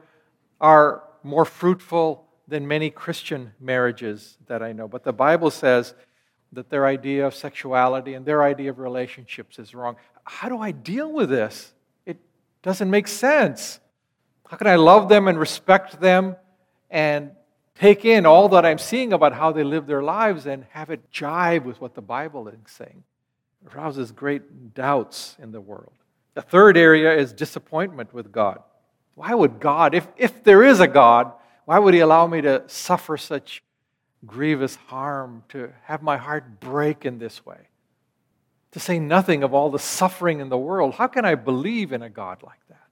are 0.60 1.04
more 1.24 1.46
fruitful 1.46 2.26
than 2.48 2.68
many 2.68 2.90
Christian 2.90 3.54
marriages 3.60 4.38
that 4.48 4.62
I 4.62 4.74
know. 4.74 4.88
But 4.88 5.04
the 5.04 5.14
Bible 5.14 5.50
says 5.50 5.94
that 6.52 6.70
their 6.70 6.86
idea 6.86 7.26
of 7.26 7.34
sexuality 7.34 8.14
and 8.14 8.26
their 8.26 8.44
idea 8.44 8.70
of 8.70 8.80
relationships 8.80 9.60
is 9.60 9.74
wrong. 9.74 9.96
How 10.24 10.50
do 10.50 10.60
I 10.60 10.72
deal 10.72 11.12
with 11.12 11.30
this? 11.30 11.74
It 12.06 12.18
doesn't 12.62 12.90
make 12.90 13.08
sense. 13.08 13.80
How 14.48 14.58
can 14.58 14.68
I 14.68 14.76
love 14.76 15.10
them 15.10 15.28
and 15.28 15.40
respect 15.40 16.00
them 16.00 16.36
and 16.92 17.32
take 17.76 18.06
in 18.06 18.26
all 18.26 18.50
that 18.50 18.66
I'm 18.66 18.78
seeing 18.78 19.14
about 19.14 19.34
how 19.34 19.52
they 19.52 19.64
live 19.64 19.88
their 19.88 20.04
lives 20.04 20.46
and 20.46 20.66
have 20.72 20.90
it 20.90 21.12
jive 21.12 21.64
with 21.64 21.82
what 21.82 21.96
the 21.96 22.02
Bible 22.02 22.48
is 22.48 22.56
saying. 22.68 23.04
It 23.66 23.76
arouses 23.76 24.12
great 24.12 24.74
doubts 24.74 25.36
in 25.42 25.52
the 25.52 25.62
world. 25.62 25.94
The 26.34 26.42
third 26.42 26.78
area 26.78 27.16
is 27.16 27.34
disappointment 27.34 28.14
with 28.14 28.32
God. 28.32 28.60
Why 29.16 29.34
would 29.34 29.60
God, 29.60 29.94
if, 29.94 30.08
if 30.18 30.44
there 30.44 30.64
is 30.64 30.80
a 30.80 30.88
God, 30.88 31.32
why 31.66 31.80
would 31.80 31.94
He 31.94 32.00
allow 32.00 32.26
me 32.28 32.42
to 32.42 32.64
suffer 32.68 33.18
such 33.18 33.64
grievous 34.26 34.76
harm, 34.76 35.44
to 35.50 35.72
have 35.84 36.02
my 36.02 36.18
heart 36.18 36.60
break 36.60 37.06
in 37.06 37.20
this 37.20 37.46
way? 37.46 37.68
To 38.72 38.80
say 38.80 38.98
nothing 38.98 39.44
of 39.44 39.54
all 39.54 39.70
the 39.70 39.80
suffering 39.80 40.40
in 40.40 40.50
the 40.50 40.58
world. 40.58 40.96
How 40.96 41.08
can 41.08 41.26
I 41.26 41.36
believe 41.36 41.92
in 41.92 42.02
a 42.02 42.10
God 42.10 42.42
like 42.42 42.68
that? 42.70 42.88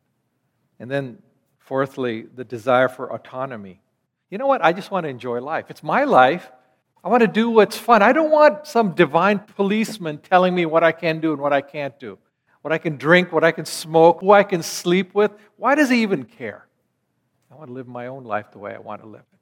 And 0.79 0.91
then, 0.91 1.17
fourthly, 1.57 2.23
the 2.23 2.43
desire 2.43 2.87
for 2.87 3.11
autonomy 3.11 3.81
you 4.31 4.37
know 4.37 4.47
what? 4.47 4.63
I 4.63 4.71
just 4.71 4.89
want 4.89 5.03
to 5.03 5.09
enjoy 5.09 5.41
life. 5.41 5.65
It's 5.69 5.83
my 5.83 6.05
life. 6.05 6.49
I 7.03 7.09
want 7.09 7.21
to 7.21 7.27
do 7.27 7.49
what's 7.49 7.77
fun. 7.77 8.01
I 8.01 8.13
don't 8.13 8.31
want 8.31 8.65
some 8.65 8.93
divine 8.93 9.39
policeman 9.39 10.19
telling 10.19 10.55
me 10.55 10.65
what 10.65 10.83
I 10.83 10.93
can 10.93 11.19
do 11.19 11.33
and 11.33 11.41
what 11.41 11.51
I 11.51 11.59
can't 11.61 11.99
do, 11.99 12.17
what 12.61 12.71
I 12.71 12.77
can 12.77 12.97
drink, 12.97 13.31
what 13.31 13.43
I 13.43 13.51
can 13.51 13.65
smoke, 13.65 14.21
who 14.21 14.31
I 14.31 14.43
can 14.43 14.61
sleep 14.61 15.13
with. 15.13 15.31
Why 15.57 15.75
does 15.75 15.89
he 15.89 16.01
even 16.01 16.23
care? 16.23 16.67
I 17.51 17.55
want 17.55 17.67
to 17.67 17.73
live 17.73 17.87
my 17.87 18.07
own 18.07 18.23
life 18.23 18.51
the 18.51 18.59
way 18.59 18.73
I 18.73 18.79
want 18.79 19.01
to 19.01 19.07
live 19.07 19.21
it. 19.33 19.39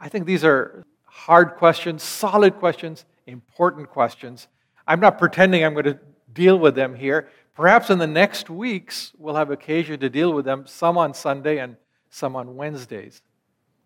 I 0.00 0.08
think 0.08 0.26
these 0.26 0.44
are 0.44 0.84
hard 1.04 1.56
questions, 1.56 2.02
solid 2.02 2.56
questions, 2.56 3.04
important 3.26 3.90
questions. 3.90 4.48
I'm 4.86 5.00
not 5.00 5.18
pretending 5.18 5.64
I'm 5.64 5.74
going 5.74 5.84
to 5.84 5.98
deal 6.32 6.58
with 6.58 6.74
them 6.74 6.94
here. 6.94 7.28
Perhaps 7.54 7.90
in 7.90 7.98
the 7.98 8.06
next 8.06 8.48
weeks, 8.48 9.12
we'll 9.18 9.34
have 9.34 9.50
occasion 9.50 9.98
to 10.00 10.08
deal 10.08 10.32
with 10.32 10.44
them, 10.44 10.66
some 10.66 10.96
on 10.96 11.12
Sunday 11.12 11.58
and 11.58 11.76
some 12.08 12.36
on 12.36 12.54
Wednesdays. 12.54 13.20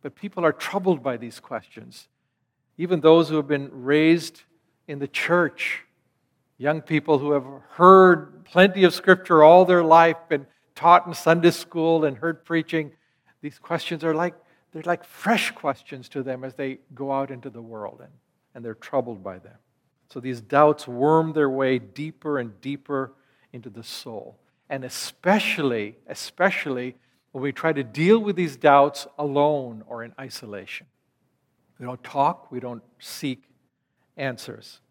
But 0.02 0.14
people 0.14 0.44
are 0.44 0.52
troubled 0.52 1.02
by 1.02 1.16
these 1.16 1.40
questions. 1.40 2.08
Even 2.76 3.00
those 3.00 3.28
who 3.28 3.36
have 3.36 3.48
been 3.48 3.70
raised 3.72 4.42
in 4.86 4.98
the 4.98 5.08
church, 5.08 5.84
young 6.62 6.80
people 6.80 7.18
who 7.18 7.32
have 7.32 7.44
heard 7.70 8.44
plenty 8.44 8.84
of 8.84 8.94
scripture 8.94 9.42
all 9.42 9.64
their 9.64 9.82
life, 9.82 10.16
been 10.28 10.46
taught 10.76 11.08
in 11.08 11.12
Sunday 11.12 11.50
school 11.50 12.04
and 12.04 12.16
heard 12.16 12.44
preaching, 12.44 12.92
these 13.40 13.58
questions 13.58 14.04
are 14.04 14.14
like 14.14 14.34
they're 14.72 14.82
like 14.84 15.04
fresh 15.04 15.50
questions 15.50 16.08
to 16.08 16.22
them 16.22 16.44
as 16.44 16.54
they 16.54 16.78
go 16.94 17.10
out 17.12 17.30
into 17.30 17.50
the 17.50 17.60
world 17.60 17.98
and, 18.00 18.12
and 18.54 18.64
they're 18.64 18.74
troubled 18.74 19.22
by 19.22 19.38
them. 19.38 19.56
So 20.08 20.20
these 20.20 20.40
doubts 20.40 20.86
worm 20.86 21.32
their 21.32 21.50
way 21.50 21.78
deeper 21.78 22.38
and 22.38 22.58
deeper 22.60 23.12
into 23.52 23.68
the 23.68 23.82
soul. 23.82 24.38
And 24.70 24.84
especially, 24.84 25.96
especially 26.06 26.94
when 27.32 27.42
we 27.42 27.52
try 27.52 27.72
to 27.72 27.82
deal 27.82 28.20
with 28.20 28.36
these 28.36 28.56
doubts 28.56 29.06
alone 29.18 29.82
or 29.86 30.04
in 30.04 30.14
isolation. 30.18 30.86
We 31.78 31.86
don't 31.86 32.02
talk, 32.04 32.52
we 32.52 32.60
don't 32.60 32.82
seek 32.98 33.42
answers. 34.16 34.81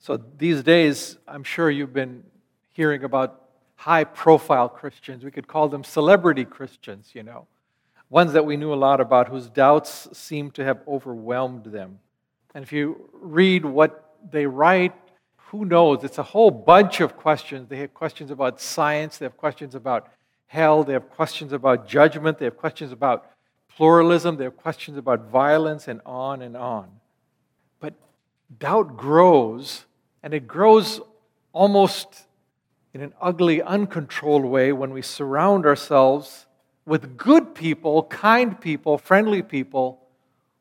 So 0.00 0.16
these 0.16 0.62
days, 0.62 1.16
I'm 1.28 1.44
sure 1.44 1.70
you've 1.70 1.92
been 1.92 2.24
hearing 2.72 3.04
about 3.04 3.42
high 3.76 4.04
profile 4.04 4.68
Christians. 4.68 5.24
We 5.24 5.30
could 5.30 5.46
call 5.46 5.68
them 5.68 5.84
celebrity 5.84 6.44
Christians, 6.44 7.10
you 7.14 7.22
know. 7.22 7.46
Ones 8.08 8.32
that 8.32 8.44
we 8.44 8.56
knew 8.56 8.74
a 8.74 8.74
lot 8.74 9.00
about 9.00 9.28
whose 9.28 9.48
doubts 9.48 10.08
seem 10.12 10.50
to 10.52 10.64
have 10.64 10.80
overwhelmed 10.88 11.66
them. 11.66 12.00
And 12.54 12.64
if 12.64 12.72
you 12.72 13.08
read 13.12 13.64
what 13.64 14.16
they 14.28 14.46
write, 14.46 14.94
who 15.36 15.64
knows? 15.64 16.02
It's 16.02 16.18
a 16.18 16.24
whole 16.24 16.50
bunch 16.50 17.00
of 17.00 17.16
questions. 17.16 17.68
They 17.68 17.76
have 17.76 17.94
questions 17.94 18.32
about 18.32 18.60
science, 18.60 19.18
they 19.18 19.26
have 19.26 19.36
questions 19.36 19.76
about 19.76 20.08
hell. 20.50 20.82
They 20.82 20.94
have 20.94 21.08
questions 21.10 21.52
about 21.52 21.86
judgment. 21.86 22.38
They 22.38 22.44
have 22.44 22.56
questions 22.56 22.90
about 22.90 23.30
pluralism. 23.68 24.36
They 24.36 24.44
have 24.44 24.56
questions 24.56 24.98
about 24.98 25.30
violence, 25.30 25.86
and 25.86 26.00
on 26.04 26.42
and 26.42 26.56
on. 26.56 26.88
But 27.78 27.94
doubt 28.58 28.96
grows, 28.96 29.84
and 30.22 30.34
it 30.34 30.46
grows 30.46 31.00
almost 31.52 32.26
in 32.92 33.00
an 33.00 33.12
ugly, 33.20 33.62
uncontrolled 33.62 34.44
way 34.44 34.72
when 34.72 34.92
we 34.92 35.02
surround 35.02 35.64
ourselves 35.64 36.46
with 36.86 37.16
good 37.16 37.54
people, 37.54 38.02
kind 38.04 38.60
people, 38.60 38.98
friendly 38.98 39.42
people 39.42 40.00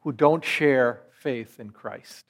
who 0.02 0.12
don't 0.12 0.43
share 0.43 1.02
faith 1.12 1.60
in 1.60 1.72
Christ. 1.72 2.26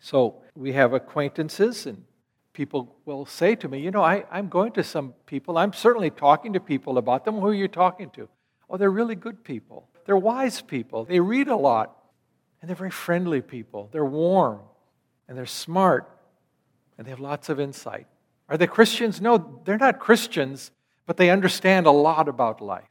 So 0.00 0.42
we 0.54 0.72
have 0.72 0.94
acquaintances, 0.94 1.86
and 1.86 2.04
people 2.52 2.96
will 3.04 3.26
say 3.26 3.54
to 3.56 3.68
me, 3.68 3.80
You 3.80 3.90
know, 3.90 4.02
I, 4.02 4.24
am 4.32 4.48
going 4.48 4.72
to 4.72 4.82
some 4.82 5.14
people. 5.26 5.58
I'm 5.58 5.72
certainly 5.72 6.10
talking 6.10 6.54
to 6.54 6.60
people 6.60 6.98
about 6.98 7.24
them. 7.24 7.38
Who 7.38 7.48
are 7.48 7.54
you 7.54 7.68
talking 7.68 8.10
to? 8.10 8.28
Oh, 8.68 8.76
they're 8.76 8.90
really 8.90 9.16
good 9.16 9.44
people. 9.44 9.88
They're 10.06 10.16
wise 10.16 10.62
people. 10.62 11.04
They 11.04 11.20
read 11.20 11.48
a 11.48 11.56
lot. 11.56 11.96
And 12.60 12.68
they're 12.68 12.76
very 12.76 12.90
friendly 12.90 13.40
people. 13.40 13.88
They're 13.92 14.04
warm. 14.04 14.60
And 15.28 15.36
they're 15.36 15.46
smart. 15.46 16.10
And 17.00 17.06
they 17.06 17.12
have 17.12 17.20
lots 17.20 17.48
of 17.48 17.58
insight. 17.58 18.06
Are 18.50 18.58
they 18.58 18.66
Christians? 18.66 19.22
No, 19.22 19.62
they're 19.64 19.78
not 19.78 19.98
Christians, 19.98 20.70
but 21.06 21.16
they 21.16 21.30
understand 21.30 21.86
a 21.86 21.90
lot 21.90 22.28
about 22.28 22.60
life. 22.60 22.90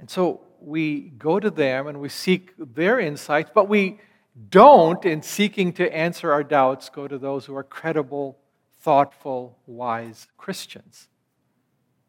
And 0.00 0.10
so 0.10 0.40
we 0.60 1.12
go 1.16 1.38
to 1.38 1.52
them 1.52 1.86
and 1.86 2.00
we 2.00 2.08
seek 2.08 2.52
their 2.58 2.98
insights, 2.98 3.52
but 3.54 3.68
we 3.68 4.00
don't, 4.48 5.04
in 5.04 5.22
seeking 5.22 5.72
to 5.74 5.96
answer 5.96 6.32
our 6.32 6.42
doubts, 6.42 6.88
go 6.88 7.06
to 7.06 7.16
those 7.16 7.44
who 7.44 7.54
are 7.54 7.62
credible, 7.62 8.38
thoughtful, 8.80 9.56
wise 9.68 10.26
Christians. 10.36 11.06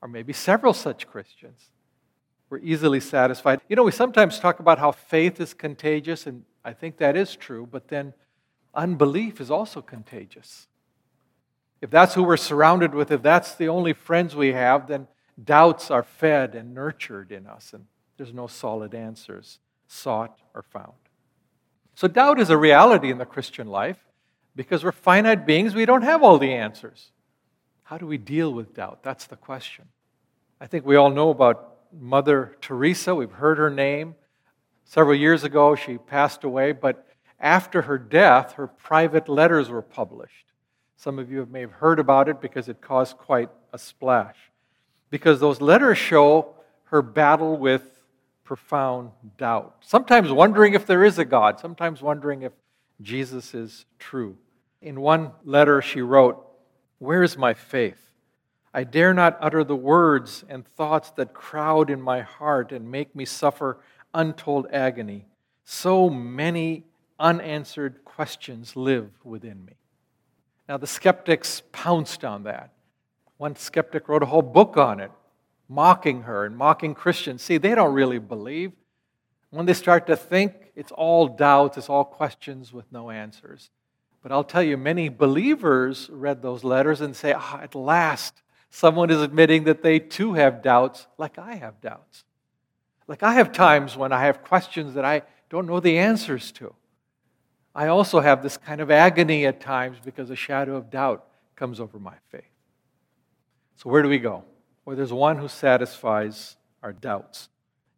Or 0.02 0.08
maybe 0.08 0.34
several 0.34 0.74
such 0.74 1.06
Christians. 1.06 1.70
We're 2.50 2.58
easily 2.58 3.02
satisfied. 3.02 3.62
You 3.70 3.76
know, 3.76 3.84
we 3.84 3.92
sometimes 3.92 4.40
talk 4.40 4.60
about 4.60 4.80
how 4.80 4.94
faith 4.94 5.40
is 5.40 5.54
contagious, 5.54 6.26
and 6.26 6.44
I 6.66 6.74
think 6.74 6.98
that 6.98 7.16
is 7.16 7.36
true, 7.36 7.70
but 7.72 7.90
then 7.90 8.16
unbelief 8.74 9.40
is 9.40 9.52
also 9.52 9.84
contagious. 9.84 10.68
If 11.82 11.90
that's 11.90 12.14
who 12.14 12.24
we're 12.24 12.38
surrounded 12.38 12.94
with, 12.94 13.12
if 13.12 13.22
that's 13.22 13.56
the 13.56 13.68
only 13.68 13.94
friends 13.94 14.36
we 14.36 14.54
have, 14.54 14.88
then 14.88 15.08
doubts 15.44 15.90
are 15.90 16.04
fed 16.04 16.54
and 16.54 16.74
nurtured 16.74 17.32
in 17.32 17.48
us, 17.48 17.74
and 17.74 17.86
there's 18.18 18.34
no 18.34 18.48
solid 18.48 18.94
answers 18.94 19.60
sought 19.88 20.40
or 20.54 20.62
found. 20.62 20.94
So, 21.96 22.08
doubt 22.08 22.40
is 22.40 22.50
a 22.50 22.58
reality 22.58 23.12
in 23.12 23.18
the 23.18 23.26
Christian 23.26 23.68
life 23.68 23.98
because 24.56 24.84
we're 24.84 24.92
finite 24.92 25.46
beings, 25.46 25.76
we 25.76 25.86
don't 25.86 26.04
have 26.04 26.24
all 26.24 26.38
the 26.38 26.54
answers. 26.54 27.12
How 27.84 27.98
do 27.98 28.06
we 28.06 28.18
deal 28.18 28.54
with 28.54 28.74
doubt? 28.74 29.04
That's 29.04 29.26
the 29.26 29.36
question. 29.36 29.86
I 30.60 30.68
think 30.68 30.86
we 30.86 30.96
all 30.96 31.10
know 31.10 31.30
about 31.30 31.78
Mother 31.92 32.56
Teresa. 32.62 33.16
We've 33.16 33.32
heard 33.32 33.58
her 33.58 33.70
name. 33.70 34.16
Several 34.86 35.16
years 35.16 35.44
ago, 35.44 35.76
she 35.76 35.98
passed 35.98 36.44
away, 36.44 36.72
but 36.72 37.08
after 37.40 37.84
her 37.84 37.98
death, 37.98 38.54
her 38.54 38.68
private 38.68 39.28
letters 39.28 39.70
were 39.70 39.82
published. 39.82 40.51
Some 41.02 41.18
of 41.18 41.32
you 41.32 41.48
may 41.50 41.62
have 41.62 41.72
heard 41.72 41.98
about 41.98 42.30
it 42.30 42.40
because 42.40 42.70
it 42.70 42.80
caused 42.80 43.18
quite 43.18 43.50
a 43.74 43.80
splash. 43.80 44.36
Because 45.10 45.40
those 45.40 45.60
letters 45.60 45.98
show 45.98 46.54
her 46.84 47.02
battle 47.02 47.58
with 47.58 47.82
profound 48.44 49.10
doubt. 49.36 49.78
Sometimes 49.82 50.32
wondering 50.32 50.76
if 50.76 50.86
there 50.86 51.04
is 51.04 51.18
a 51.18 51.26
God, 51.26 51.60
sometimes 51.60 52.04
wondering 52.04 52.44
if 52.44 52.52
Jesus 53.02 53.56
is 53.56 53.88
true. 53.98 54.38
In 54.80 55.02
one 55.02 55.32
letter, 55.44 55.82
she 55.82 56.02
wrote, 56.02 56.46
Where 57.00 57.24
is 57.24 57.36
my 57.36 57.56
faith? 57.56 58.12
I 58.72 58.84
dare 58.84 59.16
not 59.16 59.40
utter 59.42 59.64
the 59.64 59.76
words 59.76 60.46
and 60.48 60.68
thoughts 60.68 61.10
that 61.14 61.34
crowd 61.34 61.90
in 61.90 62.00
my 62.00 62.22
heart 62.22 62.72
and 62.72 62.92
make 62.92 63.16
me 63.16 63.26
suffer 63.26 63.80
untold 64.14 64.68
agony. 64.72 65.26
So 65.64 66.12
many 66.12 66.84
unanswered 67.20 68.06
questions 68.06 68.76
live 68.76 69.10
within 69.24 69.66
me. 69.66 69.74
Now, 70.72 70.78
the 70.78 70.88
skeptics 70.88 71.64
pounced 71.74 72.24
on 72.24 72.44
that. 72.44 72.72
One 73.36 73.58
skeptic 73.58 74.08
wrote 74.08 74.24
a 74.24 74.28
whole 74.28 74.42
book 74.42 74.78
on 74.78 75.02
it 75.02 75.12
mocking 75.68 76.22
her 76.22 76.46
and 76.46 76.56
mocking 76.56 76.96
Christians. 76.96 77.42
See, 77.42 77.58
they 77.58 77.76
don't 77.76 77.94
really 77.94 78.20
believe. 78.20 78.72
When 79.50 79.66
they 79.66 79.74
start 79.74 80.08
to 80.08 80.16
think, 80.16 80.72
it's 80.74 80.94
all 80.94 81.28
doubts, 81.28 81.78
it's 81.78 81.90
all 81.90 82.06
questions 82.06 82.72
with 82.72 82.90
no 82.90 83.10
answers. 83.10 83.70
But 84.24 84.32
I'll 84.32 84.46
tell 84.46 84.64
you, 84.64 84.78
many 84.78 85.10
believers 85.10 86.10
read 86.10 86.42
those 86.42 86.64
letters 86.64 87.02
and 87.02 87.18
say, 87.18 87.34
ah, 87.36 87.60
at 87.62 87.76
last, 87.76 88.42
someone 88.70 89.10
is 89.10 89.22
admitting 89.22 89.66
that 89.66 89.84
they 89.84 90.00
too 90.00 90.36
have 90.36 90.62
doubts, 90.62 91.06
like 91.18 91.38
I 91.38 91.56
have 91.56 91.82
doubts. 91.82 92.24
Like 93.10 93.24
I 93.24 93.34
have 93.34 93.52
times 93.52 93.98
when 93.98 94.14
I 94.14 94.22
have 94.22 94.42
questions 94.42 94.94
that 94.94 95.04
I 95.04 95.24
don't 95.50 95.68
know 95.68 95.82
the 95.82 95.98
answers 95.98 96.50
to. 96.54 96.74
I 97.74 97.88
also 97.88 98.20
have 98.20 98.44
this 98.44 98.58
kind 98.58 98.82
of 98.82 98.92
agony 98.92 99.46
at 99.46 99.62
times 99.62 99.98
because 100.04 100.30
a 100.30 100.36
shadow 100.36 100.76
of 100.76 100.90
doubt 100.90 101.26
comes 101.56 101.80
over 101.80 102.00
my 102.00 102.16
faith. 102.30 102.44
So, 103.76 103.90
where 103.90 104.02
do 104.02 104.10
we 104.10 104.20
go? 104.20 104.44
Well, 104.86 104.96
there's 104.96 105.14
one 105.14 105.38
who 105.38 105.48
satisfies 105.48 106.58
our 106.84 106.92
doubts. 106.92 107.50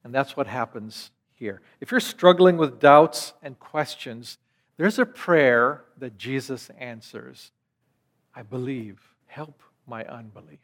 And 0.04 0.14
that's 0.14 0.36
what 0.36 0.48
happens 0.48 1.12
here. 1.36 1.62
If 1.80 1.92
you're 1.92 2.00
struggling 2.00 2.58
with 2.58 2.80
doubts 2.80 3.34
and 3.42 3.60
questions, 3.60 4.38
there's 4.78 5.00
a 5.00 5.06
prayer 5.06 5.86
that 5.98 6.18
Jesus 6.18 6.70
answers 6.78 7.52
I 8.36 8.42
believe, 8.42 9.00
help 9.28 9.62
my 9.86 10.04
unbelief. 10.06 10.60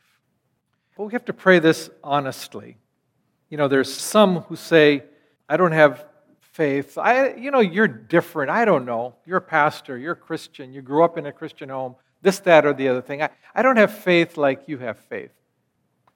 But 0.98 1.04
we 1.04 1.14
have 1.14 1.26
to 1.26 1.34
pray 1.34 1.60
this 1.60 1.90
honestly. 2.04 2.78
You 3.50 3.58
know, 3.58 3.68
there's 3.68 3.94
some 3.94 4.42
who 4.42 4.56
say, 4.56 5.04
I 5.48 5.56
don't 5.56 5.72
have 5.72 6.06
faith. 6.60 6.98
I, 6.98 7.36
you 7.36 7.52
know, 7.52 7.62
you're 7.62 7.88
different. 7.88 8.52
I 8.52 8.66
don't 8.66 8.84
know. 8.84 9.16
You're 9.26 9.38
a 9.38 9.42
pastor. 9.60 9.98
You're 9.98 10.12
a 10.12 10.26
Christian. 10.30 10.74
You 10.74 10.82
grew 10.82 11.06
up 11.06 11.18
in 11.18 11.26
a 11.26 11.32
Christian 11.32 11.70
home. 11.70 11.96
This, 12.22 12.40
that, 12.40 12.66
or 12.66 12.74
the 12.74 12.90
other 12.90 13.02
thing. 13.02 13.22
I, 13.22 13.30
I 13.56 13.62
don't 13.62 13.78
have 13.78 13.94
faith 13.94 14.36
like 14.36 14.64
you 14.68 14.78
have 14.80 15.00
faith. 15.00 15.32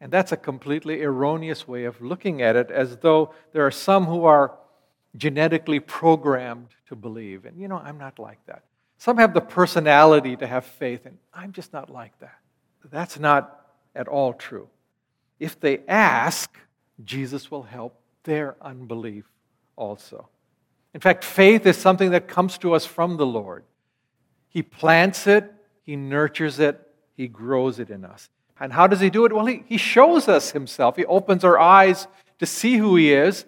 And 0.02 0.12
that's 0.12 0.34
a 0.34 0.38
completely 0.38 1.02
erroneous 1.02 1.66
way 1.66 1.86
of 1.86 2.02
looking 2.02 2.42
at 2.42 2.58
it, 2.58 2.72
as 2.72 2.98
though 2.98 3.34
there 3.54 3.66
are 3.66 3.72
some 3.72 4.04
who 4.04 4.26
are 4.26 4.58
genetically 5.16 5.80
programmed 5.80 6.68
to 6.90 6.96
believe. 6.98 7.46
And 7.46 7.58
you 7.58 7.70
know, 7.70 7.78
I'm 7.78 7.98
not 7.98 8.20
like 8.20 8.46
that. 8.48 8.64
Some 8.98 9.20
have 9.20 9.34
the 9.34 9.40
personality 9.40 10.36
to 10.36 10.46
have 10.46 10.66
faith, 10.66 11.06
and 11.06 11.18
I'm 11.34 11.54
just 11.54 11.72
not 11.72 11.90
like 11.90 12.20
that. 12.20 12.38
That's 12.92 13.18
not 13.18 13.66
at 13.96 14.10
all 14.10 14.34
true. 14.34 14.68
If 15.40 15.58
they 15.62 15.80
ask, 15.88 16.54
Jesus 17.06 17.50
will 17.50 17.64
help 17.64 17.98
their 18.26 18.58
unbelief 18.62 19.24
also. 19.78 20.28
In 20.94 21.00
fact, 21.00 21.24
faith 21.24 21.66
is 21.66 21.78
something 21.78 22.12
that 22.12 22.28
comes 22.28 22.58
to 22.60 22.74
us 22.74 22.86
from 22.86 23.18
the 23.18 23.26
Lord. 23.26 23.64
He 24.50 24.62
plants 24.62 25.28
it, 25.28 25.52
He 25.82 25.96
nurtures 25.96 26.60
it, 26.60 26.80
He 27.16 27.28
grows 27.28 27.80
it 27.80 27.90
in 27.90 28.06
us. 28.06 28.30
And 28.60 28.72
how 28.72 28.88
does 28.88 29.00
he 29.00 29.10
do 29.10 29.26
it? 29.26 29.34
Well, 29.34 29.46
he, 29.46 29.64
he 29.68 29.78
shows 29.78 30.28
us 30.28 30.52
himself. 30.52 30.96
He 30.96 31.06
opens 31.06 31.44
our 31.44 31.60
eyes 31.60 32.08
to 32.40 32.46
see 32.46 32.78
who 32.78 32.96
he 32.96 33.12
is, 33.12 33.46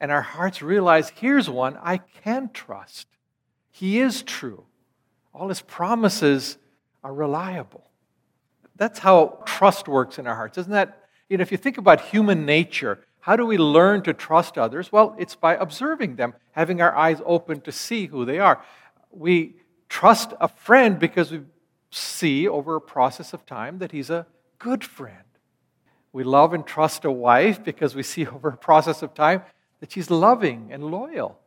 and 0.00 0.12
our 0.12 0.22
hearts 0.22 0.62
realize 0.62 1.08
here's 1.08 1.50
one 1.50 1.76
I 1.82 1.98
can 1.98 2.50
trust. 2.52 3.08
He 3.70 3.98
is 3.98 4.22
true. 4.22 4.64
All 5.34 5.48
his 5.48 5.60
promises 5.60 6.58
are 7.02 7.12
reliable. 7.12 7.90
That's 8.76 8.98
how 8.98 9.42
trust 9.44 9.88
works 9.88 10.18
in 10.18 10.26
our 10.26 10.36
hearts. 10.36 10.58
Isn't 10.58 10.72
that, 10.72 11.08
you 11.28 11.36
know, 11.36 11.42
if 11.42 11.50
you 11.50 11.58
think 11.58 11.78
about 11.78 12.00
human 12.00 12.46
nature, 12.46 13.00
how 13.20 13.36
do 13.36 13.44
we 13.44 13.58
learn 13.58 14.02
to 14.02 14.14
trust 14.14 14.56
others? 14.56 14.90
Well, 14.92 15.14
it's 15.18 15.34
by 15.34 15.54
observing 15.56 16.16
them, 16.16 16.34
having 16.52 16.80
our 16.80 16.94
eyes 16.96 17.20
open 17.26 17.60
to 17.62 17.72
see 17.72 18.06
who 18.06 18.24
they 18.24 18.38
are. 18.38 18.62
We 19.10 19.56
trust 19.88 20.32
a 20.40 20.48
friend 20.48 20.98
because 20.98 21.30
we 21.30 21.40
see 21.90 22.48
over 22.48 22.76
a 22.76 22.80
process 22.80 23.32
of 23.32 23.44
time 23.46 23.78
that 23.78 23.92
he's 23.92 24.10
a 24.10 24.26
good 24.58 24.84
friend. 24.84 25.24
We 26.12 26.24
love 26.24 26.54
and 26.54 26.66
trust 26.66 27.04
a 27.04 27.10
wife 27.10 27.62
because 27.62 27.94
we 27.94 28.02
see 28.02 28.26
over 28.34 28.48
a 28.48 28.56
process 28.56 29.02
of 29.02 29.14
time 29.14 29.42
that 29.80 29.92
she's 29.92 30.10
loving 30.10 30.70
and 30.72 30.84
loyal. 30.84 31.38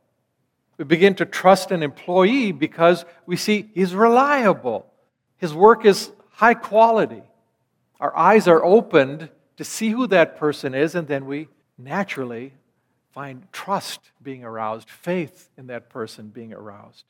We 0.77 0.85
begin 0.85 1.15
to 1.15 1.25
trust 1.25 1.71
an 1.71 1.83
employee 1.83 2.51
because 2.51 3.05
we 3.25 3.35
see 3.35 3.69
he's 3.73 3.93
reliable. 3.93 4.85
His 5.37 5.53
work 5.53 5.85
is 5.85 6.11
high 6.31 6.53
quality. 6.53 7.23
Our 7.99 8.15
eyes 8.17 8.47
are 8.47 8.63
opened 8.63 9.29
to 9.57 9.63
see 9.63 9.89
who 9.89 10.07
that 10.07 10.37
person 10.37 10.73
is, 10.73 10.95
and 10.95 11.07
then 11.07 11.25
we 11.25 11.49
naturally 11.83 12.53
find 13.11 13.47
trust 13.51 14.11
being 14.21 14.43
aroused, 14.43 14.89
faith 14.89 15.49
in 15.57 15.67
that 15.67 15.89
person 15.89 16.27
being 16.27 16.53
aroused. 16.53 17.05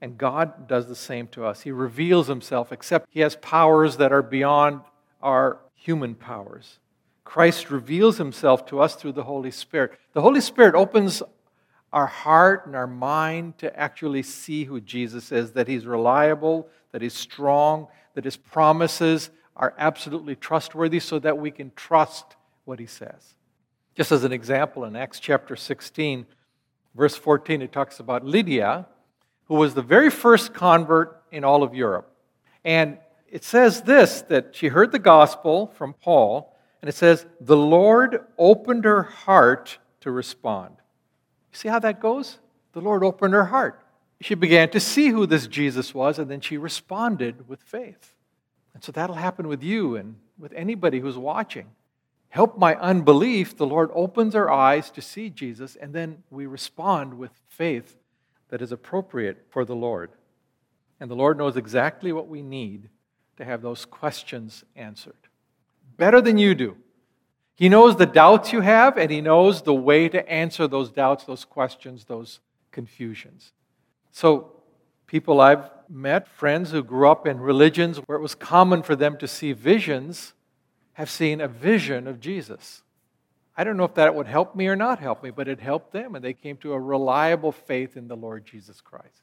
And 0.00 0.16
God 0.16 0.66
does 0.66 0.86
the 0.86 0.96
same 0.96 1.26
to 1.28 1.44
us. 1.44 1.62
He 1.62 1.72
reveals 1.72 2.26
himself, 2.26 2.72
except 2.72 3.06
he 3.10 3.20
has 3.20 3.36
powers 3.36 3.98
that 3.98 4.12
are 4.12 4.22
beyond 4.22 4.80
our 5.22 5.58
human 5.74 6.14
powers. 6.14 6.78
Christ 7.24 7.70
reveals 7.70 8.18
himself 8.18 8.66
to 8.66 8.80
us 8.80 8.94
through 8.94 9.12
the 9.12 9.24
Holy 9.24 9.50
Spirit. 9.50 9.92
The 10.14 10.22
Holy 10.22 10.40
Spirit 10.40 10.74
opens 10.74 11.22
our 11.92 12.06
heart 12.06 12.66
and 12.66 12.74
our 12.74 12.86
mind 12.86 13.58
to 13.58 13.78
actually 13.78 14.22
see 14.22 14.64
who 14.64 14.80
Jesus 14.80 15.32
is, 15.32 15.52
that 15.52 15.68
he's 15.68 15.86
reliable, 15.86 16.68
that 16.92 17.02
he's 17.02 17.14
strong, 17.14 17.88
that 18.14 18.24
his 18.24 18.36
promises 18.36 19.30
are 19.56 19.74
absolutely 19.78 20.34
trustworthy 20.34 21.00
so 21.00 21.18
that 21.18 21.36
we 21.36 21.50
can 21.50 21.72
trust 21.76 22.36
what 22.64 22.78
he 22.78 22.86
says. 22.86 23.34
Just 23.94 24.12
as 24.12 24.24
an 24.24 24.32
example, 24.32 24.84
in 24.84 24.96
Acts 24.96 25.20
chapter 25.20 25.56
16, 25.56 26.26
verse 26.94 27.16
14, 27.16 27.62
it 27.62 27.72
talks 27.72 28.00
about 28.00 28.24
Lydia 28.24 28.86
who 29.50 29.56
was 29.56 29.74
the 29.74 29.82
very 29.82 30.10
first 30.10 30.54
convert 30.54 31.24
in 31.32 31.42
all 31.42 31.64
of 31.64 31.74
Europe. 31.74 32.08
And 32.64 32.98
it 33.28 33.42
says 33.42 33.82
this 33.82 34.22
that 34.28 34.54
she 34.54 34.68
heard 34.68 34.92
the 34.92 35.00
gospel 35.00 35.72
from 35.74 35.92
Paul, 35.92 36.56
and 36.80 36.88
it 36.88 36.94
says, 36.94 37.26
The 37.40 37.56
Lord 37.56 38.24
opened 38.38 38.84
her 38.84 39.02
heart 39.02 39.78
to 40.02 40.12
respond. 40.12 40.76
You 41.52 41.58
see 41.58 41.68
how 41.68 41.80
that 41.80 42.00
goes? 42.00 42.38
The 42.74 42.80
Lord 42.80 43.02
opened 43.02 43.34
her 43.34 43.46
heart. 43.46 43.84
She 44.20 44.36
began 44.36 44.70
to 44.70 44.78
see 44.78 45.08
who 45.08 45.26
this 45.26 45.48
Jesus 45.48 45.92
was, 45.92 46.20
and 46.20 46.30
then 46.30 46.40
she 46.40 46.56
responded 46.56 47.48
with 47.48 47.60
faith. 47.60 48.14
And 48.72 48.84
so 48.84 48.92
that'll 48.92 49.16
happen 49.16 49.48
with 49.48 49.64
you 49.64 49.96
and 49.96 50.14
with 50.38 50.52
anybody 50.52 51.00
who's 51.00 51.18
watching. 51.18 51.66
Help 52.30 52.56
my 52.56 52.76
unbelief. 52.76 53.56
The 53.56 53.66
Lord 53.66 53.90
opens 53.92 54.34
our 54.34 54.50
eyes 54.50 54.90
to 54.92 55.02
see 55.02 55.30
Jesus, 55.30 55.76
and 55.76 55.92
then 55.92 56.22
we 56.30 56.46
respond 56.46 57.14
with 57.14 57.32
faith 57.48 57.96
that 58.48 58.62
is 58.62 58.72
appropriate 58.72 59.46
for 59.50 59.64
the 59.64 59.74
Lord. 59.74 60.10
And 61.00 61.10
the 61.10 61.16
Lord 61.16 61.38
knows 61.38 61.56
exactly 61.56 62.12
what 62.12 62.28
we 62.28 62.42
need 62.42 62.88
to 63.36 63.44
have 63.44 63.62
those 63.62 63.84
questions 63.84 64.64
answered. 64.76 65.14
Better 65.96 66.20
than 66.20 66.38
you 66.38 66.54
do. 66.54 66.76
He 67.56 67.68
knows 67.68 67.96
the 67.96 68.06
doubts 68.06 68.52
you 68.52 68.60
have, 68.60 68.96
and 68.96 69.10
He 69.10 69.20
knows 69.20 69.62
the 69.62 69.74
way 69.74 70.08
to 70.08 70.26
answer 70.30 70.66
those 70.68 70.90
doubts, 70.90 71.24
those 71.24 71.44
questions, 71.44 72.04
those 72.04 72.40
confusions. 72.70 73.52
So, 74.12 74.52
people 75.06 75.40
I've 75.40 75.68
met, 75.88 76.28
friends 76.28 76.70
who 76.70 76.82
grew 76.82 77.10
up 77.10 77.26
in 77.26 77.40
religions 77.40 77.98
where 77.98 78.16
it 78.16 78.22
was 78.22 78.34
common 78.34 78.82
for 78.82 78.94
them 78.94 79.16
to 79.18 79.28
see 79.28 79.52
visions, 79.52 80.32
have 81.00 81.10
seen 81.10 81.40
a 81.40 81.48
vision 81.48 82.06
of 82.06 82.20
Jesus. 82.20 82.82
I 83.56 83.64
don't 83.64 83.76
know 83.76 83.84
if 83.84 83.94
that 83.94 84.14
would 84.14 84.26
help 84.26 84.54
me 84.54 84.68
or 84.68 84.76
not 84.76 85.00
help 85.00 85.22
me, 85.22 85.30
but 85.30 85.48
it 85.48 85.60
helped 85.60 85.92
them, 85.92 86.14
and 86.14 86.24
they 86.24 86.32
came 86.34 86.56
to 86.58 86.72
a 86.72 86.80
reliable 86.80 87.52
faith 87.52 87.96
in 87.96 88.06
the 88.06 88.16
Lord 88.16 88.44
Jesus 88.46 88.80
Christ. 88.80 89.22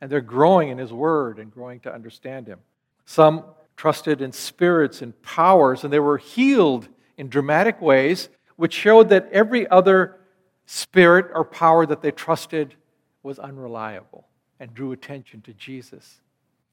And 0.00 0.10
they're 0.10 0.20
growing 0.20 0.70
in 0.70 0.78
His 0.78 0.92
Word 0.92 1.38
and 1.38 1.52
growing 1.52 1.80
to 1.80 1.94
understand 1.94 2.46
Him. 2.46 2.58
Some 3.04 3.44
trusted 3.76 4.20
in 4.20 4.32
spirits 4.32 5.02
and 5.02 5.20
powers, 5.22 5.84
and 5.84 5.92
they 5.92 6.00
were 6.00 6.18
healed 6.18 6.88
in 7.16 7.28
dramatic 7.28 7.80
ways, 7.80 8.28
which 8.56 8.72
showed 8.74 9.10
that 9.10 9.28
every 9.30 9.68
other 9.68 10.18
spirit 10.66 11.26
or 11.34 11.44
power 11.44 11.86
that 11.86 12.02
they 12.02 12.10
trusted 12.10 12.74
was 13.22 13.38
unreliable 13.38 14.26
and 14.60 14.74
drew 14.74 14.92
attention 14.92 15.42
to 15.42 15.52
Jesus. 15.54 16.20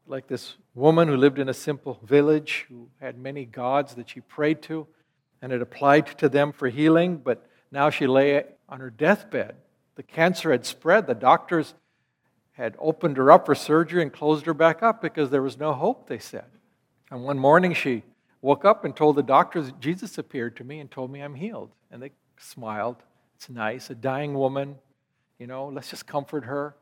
Like 0.08 0.28
this 0.28 0.56
woman 0.74 1.08
who 1.08 1.18
lived 1.18 1.40
in 1.40 1.50
a 1.50 1.54
simple 1.54 2.00
village 2.04 2.66
who 2.70 2.90
had 3.02 3.18
many 3.18 3.46
gods 3.46 3.96
that 3.96 4.10
she 4.10 4.22
prayed 4.22 4.62
to, 4.64 4.88
and 5.42 5.52
it 5.52 5.62
applied 5.62 6.06
to 6.20 6.30
them 6.30 6.52
for 6.52 6.70
healing, 6.70 7.18
but 7.18 7.46
now 7.72 7.90
she 7.90 8.08
lay 8.08 8.44
on 8.70 8.80
her 8.80 8.90
deathbed. 8.90 9.56
The 9.96 10.04
cancer 10.04 10.52
had 10.52 10.66
spread. 10.66 11.08
The 11.08 11.16
doctors 11.16 11.74
had 12.54 12.76
opened 12.80 13.18
her 13.18 13.32
up 13.32 13.46
for 13.46 13.56
surgery 13.56 14.02
and 14.02 14.14
closed 14.14 14.46
her 14.46 14.54
back 14.54 14.84
up 14.84 15.02
because 15.02 15.30
there 15.30 15.42
was 15.42 15.58
no 15.58 15.74
hope, 15.74 16.08
they 16.08 16.20
said. 16.20 16.46
And 17.12 17.24
one 17.24 17.40
morning 17.40 17.74
she 17.74 18.04
woke 18.42 18.66
up 18.66 18.86
and 18.86 18.96
told 18.96 19.16
the 19.16 19.24
doctors, 19.24 19.72
Jesus 19.80 20.18
appeared 20.18 20.56
to 20.58 20.64
me 20.64 20.80
and 20.80 20.90
told 20.90 21.12
me 21.12 21.22
I'm 21.22 21.36
healed. 21.36 21.72
And 21.92 22.02
they 22.02 22.12
smiled. 22.38 22.98
It's 23.36 23.50
nice. 23.50 23.90
A 23.90 23.96
dying 23.96 24.34
woman, 24.34 24.76
you 25.40 25.48
know, 25.48 25.68
let's 25.68 25.90
just 25.90 26.06
comfort 26.06 26.46
her 26.46 26.76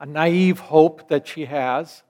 a 0.00 0.06
naive 0.06 0.58
hope 0.58 1.08
that 1.08 1.26
she 1.26 1.46
has. 1.46 2.02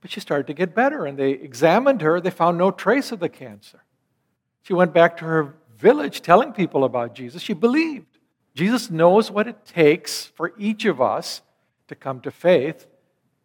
But 0.00 0.10
she 0.10 0.20
started 0.20 0.46
to 0.46 0.54
get 0.54 0.74
better, 0.74 1.04
and 1.04 1.18
they 1.18 1.32
examined 1.32 2.00
her. 2.02 2.20
They 2.20 2.30
found 2.30 2.56
no 2.56 2.70
trace 2.70 3.12
of 3.12 3.20
the 3.20 3.28
cancer. 3.28 3.84
She 4.62 4.72
went 4.72 4.92
back 4.94 5.16
to 5.18 5.24
her 5.24 5.54
village 5.76 6.22
telling 6.22 6.52
people 6.52 6.84
about 6.84 7.14
Jesus. 7.14 7.42
She 7.42 7.52
believed. 7.52 8.18
Jesus 8.54 8.90
knows 8.90 9.30
what 9.30 9.46
it 9.46 9.64
takes 9.64 10.26
for 10.26 10.52
each 10.58 10.84
of 10.84 11.00
us 11.00 11.42
to 11.88 11.94
come 11.94 12.20
to 12.20 12.30
faith, 12.30 12.86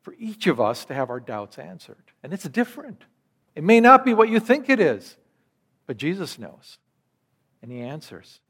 for 0.01 0.15
each 0.19 0.47
of 0.47 0.61
us 0.61 0.85
to 0.85 0.93
have 0.93 1.09
our 1.09 1.19
doubts 1.19 1.57
answered. 1.57 2.03
And 2.23 2.33
it's 2.33 2.47
different. 2.47 3.03
It 3.55 3.63
may 3.63 3.79
not 3.79 4.05
be 4.05 4.13
what 4.13 4.29
you 4.29 4.39
think 4.39 4.69
it 4.69 4.79
is, 4.79 5.17
but 5.87 5.97
Jesus 5.97 6.37
knows, 6.37 6.77
and 7.61 7.71
He 7.71 7.81
answers. 7.81 8.41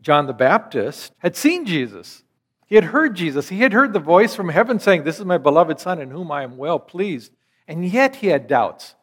John 0.00 0.26
the 0.26 0.32
Baptist 0.32 1.12
had 1.18 1.36
seen 1.36 1.66
Jesus. 1.66 2.22
He 2.70 2.76
had 2.76 2.84
heard 2.84 3.16
Jesus. 3.16 3.48
He 3.48 3.58
had 3.58 3.72
heard 3.72 3.92
the 3.92 3.98
voice 3.98 4.36
from 4.36 4.48
heaven 4.48 4.78
saying, 4.78 5.02
This 5.02 5.18
is 5.18 5.24
my 5.24 5.38
beloved 5.38 5.80
Son 5.80 6.00
in 6.00 6.12
whom 6.12 6.30
I 6.30 6.44
am 6.44 6.56
well 6.56 6.78
pleased. 6.78 7.32
And 7.66 7.84
yet 7.84 8.16
he 8.16 8.28
had 8.28 8.46
doubts. 8.46 8.94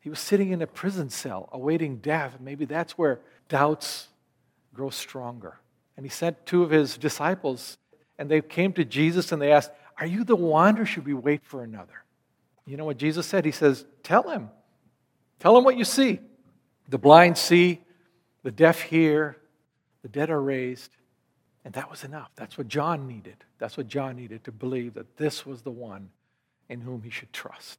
He 0.00 0.10
was 0.10 0.18
sitting 0.18 0.50
in 0.50 0.60
a 0.60 0.66
prison 0.66 1.08
cell 1.08 1.48
awaiting 1.52 1.98
death. 1.98 2.38
Maybe 2.40 2.64
that's 2.64 2.98
where 2.98 3.20
doubts 3.48 4.08
grow 4.74 4.90
stronger. 4.90 5.60
And 5.96 6.04
he 6.04 6.10
sent 6.10 6.44
two 6.46 6.64
of 6.64 6.70
his 6.70 6.98
disciples, 6.98 7.78
and 8.18 8.28
they 8.28 8.40
came 8.40 8.72
to 8.72 8.84
Jesus 8.84 9.30
and 9.30 9.40
they 9.40 9.52
asked, 9.52 9.70
Are 9.98 10.06
you 10.06 10.24
the 10.24 10.34
one, 10.34 10.76
or 10.76 10.84
should 10.84 11.06
we 11.06 11.14
wait 11.14 11.44
for 11.44 11.62
another? 11.62 12.04
You 12.66 12.76
know 12.76 12.84
what 12.84 12.96
Jesus 12.96 13.24
said? 13.24 13.44
He 13.44 13.52
says, 13.52 13.86
Tell 14.02 14.28
him. 14.28 14.50
Tell 15.38 15.56
him 15.56 15.62
what 15.62 15.76
you 15.76 15.84
see. 15.84 16.18
The 16.88 16.98
blind 16.98 17.38
see, 17.38 17.80
the 18.42 18.50
deaf 18.50 18.80
hear, 18.80 19.36
the 20.02 20.08
dead 20.08 20.30
are 20.30 20.42
raised. 20.42 20.90
And 21.64 21.74
that 21.74 21.90
was 21.90 22.04
enough. 22.04 22.30
That's 22.34 22.58
what 22.58 22.68
John 22.68 23.06
needed. 23.06 23.36
That's 23.58 23.76
what 23.76 23.86
John 23.86 24.16
needed 24.16 24.44
to 24.44 24.52
believe 24.52 24.94
that 24.94 25.16
this 25.16 25.46
was 25.46 25.62
the 25.62 25.70
one 25.70 26.10
in 26.68 26.80
whom 26.80 27.02
he 27.02 27.10
should 27.10 27.32
trust. 27.32 27.78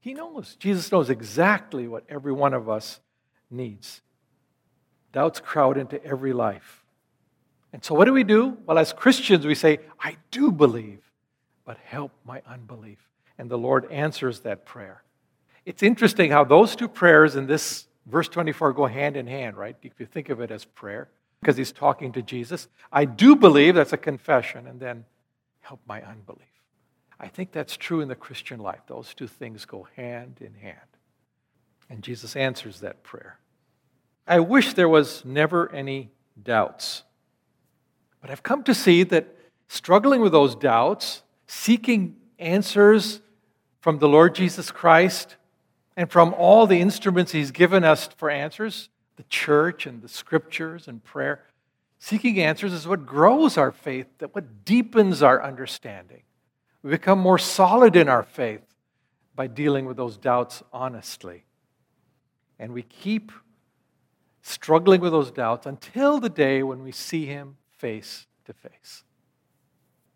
He 0.00 0.14
knows. 0.14 0.56
Jesus 0.56 0.90
knows 0.92 1.10
exactly 1.10 1.88
what 1.88 2.04
every 2.08 2.32
one 2.32 2.54
of 2.54 2.68
us 2.68 3.00
needs. 3.50 4.00
Doubts 5.12 5.40
crowd 5.40 5.76
into 5.76 6.02
every 6.04 6.32
life. 6.32 6.84
And 7.72 7.84
so, 7.84 7.94
what 7.94 8.06
do 8.06 8.12
we 8.12 8.24
do? 8.24 8.56
Well, 8.66 8.78
as 8.78 8.92
Christians, 8.92 9.46
we 9.46 9.54
say, 9.54 9.80
I 10.00 10.16
do 10.30 10.50
believe, 10.50 11.00
but 11.64 11.78
help 11.78 12.12
my 12.24 12.42
unbelief. 12.46 12.98
And 13.38 13.50
the 13.50 13.58
Lord 13.58 13.90
answers 13.90 14.40
that 14.40 14.64
prayer. 14.64 15.02
It's 15.66 15.82
interesting 15.82 16.30
how 16.30 16.44
those 16.44 16.74
two 16.74 16.88
prayers 16.88 17.36
in 17.36 17.46
this 17.46 17.86
verse 18.06 18.28
24 18.28 18.72
go 18.72 18.86
hand 18.86 19.16
in 19.16 19.26
hand, 19.26 19.56
right? 19.56 19.76
If 19.82 19.98
you 19.98 20.06
think 20.06 20.30
of 20.30 20.40
it 20.40 20.50
as 20.50 20.64
prayer 20.64 21.08
because 21.40 21.56
he's 21.56 21.72
talking 21.72 22.12
to 22.12 22.22
Jesus. 22.22 22.68
I 22.92 23.04
do 23.04 23.34
believe 23.34 23.74
that's 23.74 23.92
a 23.92 23.98
confession, 23.98 24.66
and 24.66 24.78
then 24.78 25.04
help 25.60 25.80
my 25.86 26.02
unbelief. 26.02 26.44
I 27.18 27.28
think 27.28 27.52
that's 27.52 27.76
true 27.76 28.00
in 28.00 28.08
the 28.08 28.14
Christian 28.14 28.60
life. 28.60 28.80
Those 28.86 29.14
two 29.14 29.26
things 29.26 29.64
go 29.64 29.86
hand 29.96 30.38
in 30.40 30.54
hand. 30.54 30.78
And 31.88 32.02
Jesus 32.02 32.36
answers 32.36 32.80
that 32.80 33.02
prayer. 33.02 33.38
I 34.26 34.40
wish 34.40 34.74
there 34.74 34.88
was 34.88 35.24
never 35.24 35.70
any 35.72 36.10
doubts. 36.42 37.02
But 38.20 38.30
I've 38.30 38.42
come 38.42 38.62
to 38.64 38.74
see 38.74 39.02
that 39.04 39.34
struggling 39.68 40.20
with 40.20 40.32
those 40.32 40.54
doubts, 40.54 41.22
seeking 41.46 42.16
answers 42.38 43.20
from 43.80 43.98
the 43.98 44.08
Lord 44.08 44.34
Jesus 44.34 44.70
Christ 44.70 45.36
and 45.96 46.10
from 46.10 46.34
all 46.34 46.66
the 46.66 46.80
instruments 46.80 47.32
He's 47.32 47.50
given 47.50 47.82
us 47.84 48.08
for 48.16 48.30
answers, 48.30 48.88
the 49.20 49.28
church 49.28 49.84
and 49.84 50.00
the 50.00 50.08
scriptures 50.08 50.88
and 50.88 51.04
prayer. 51.04 51.44
Seeking 51.98 52.40
answers 52.40 52.72
is 52.72 52.88
what 52.88 53.04
grows 53.04 53.58
our 53.58 53.70
faith, 53.70 54.06
that 54.16 54.34
what 54.34 54.64
deepens 54.64 55.22
our 55.22 55.42
understanding. 55.42 56.22
We 56.82 56.90
become 56.90 57.18
more 57.18 57.36
solid 57.36 57.96
in 57.96 58.08
our 58.08 58.22
faith 58.22 58.62
by 59.34 59.46
dealing 59.46 59.84
with 59.84 59.98
those 59.98 60.16
doubts 60.16 60.62
honestly. 60.72 61.44
And 62.58 62.72
we 62.72 62.80
keep 62.80 63.30
struggling 64.40 65.02
with 65.02 65.12
those 65.12 65.30
doubts 65.30 65.66
until 65.66 66.18
the 66.18 66.30
day 66.30 66.62
when 66.62 66.82
we 66.82 66.90
see 66.90 67.26
Him 67.26 67.58
face 67.76 68.26
to 68.46 68.54
face. 68.54 69.04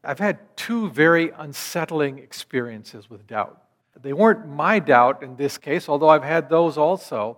I've 0.02 0.18
had 0.18 0.56
two 0.56 0.88
very 0.88 1.30
unsettling 1.36 2.20
experiences 2.20 3.10
with 3.10 3.26
doubt. 3.26 3.64
They 4.00 4.14
weren't 4.14 4.48
my 4.48 4.78
doubt 4.78 5.22
in 5.22 5.36
this 5.36 5.58
case, 5.58 5.90
although 5.90 6.08
I've 6.08 6.24
had 6.24 6.48
those 6.48 6.78
also. 6.78 7.36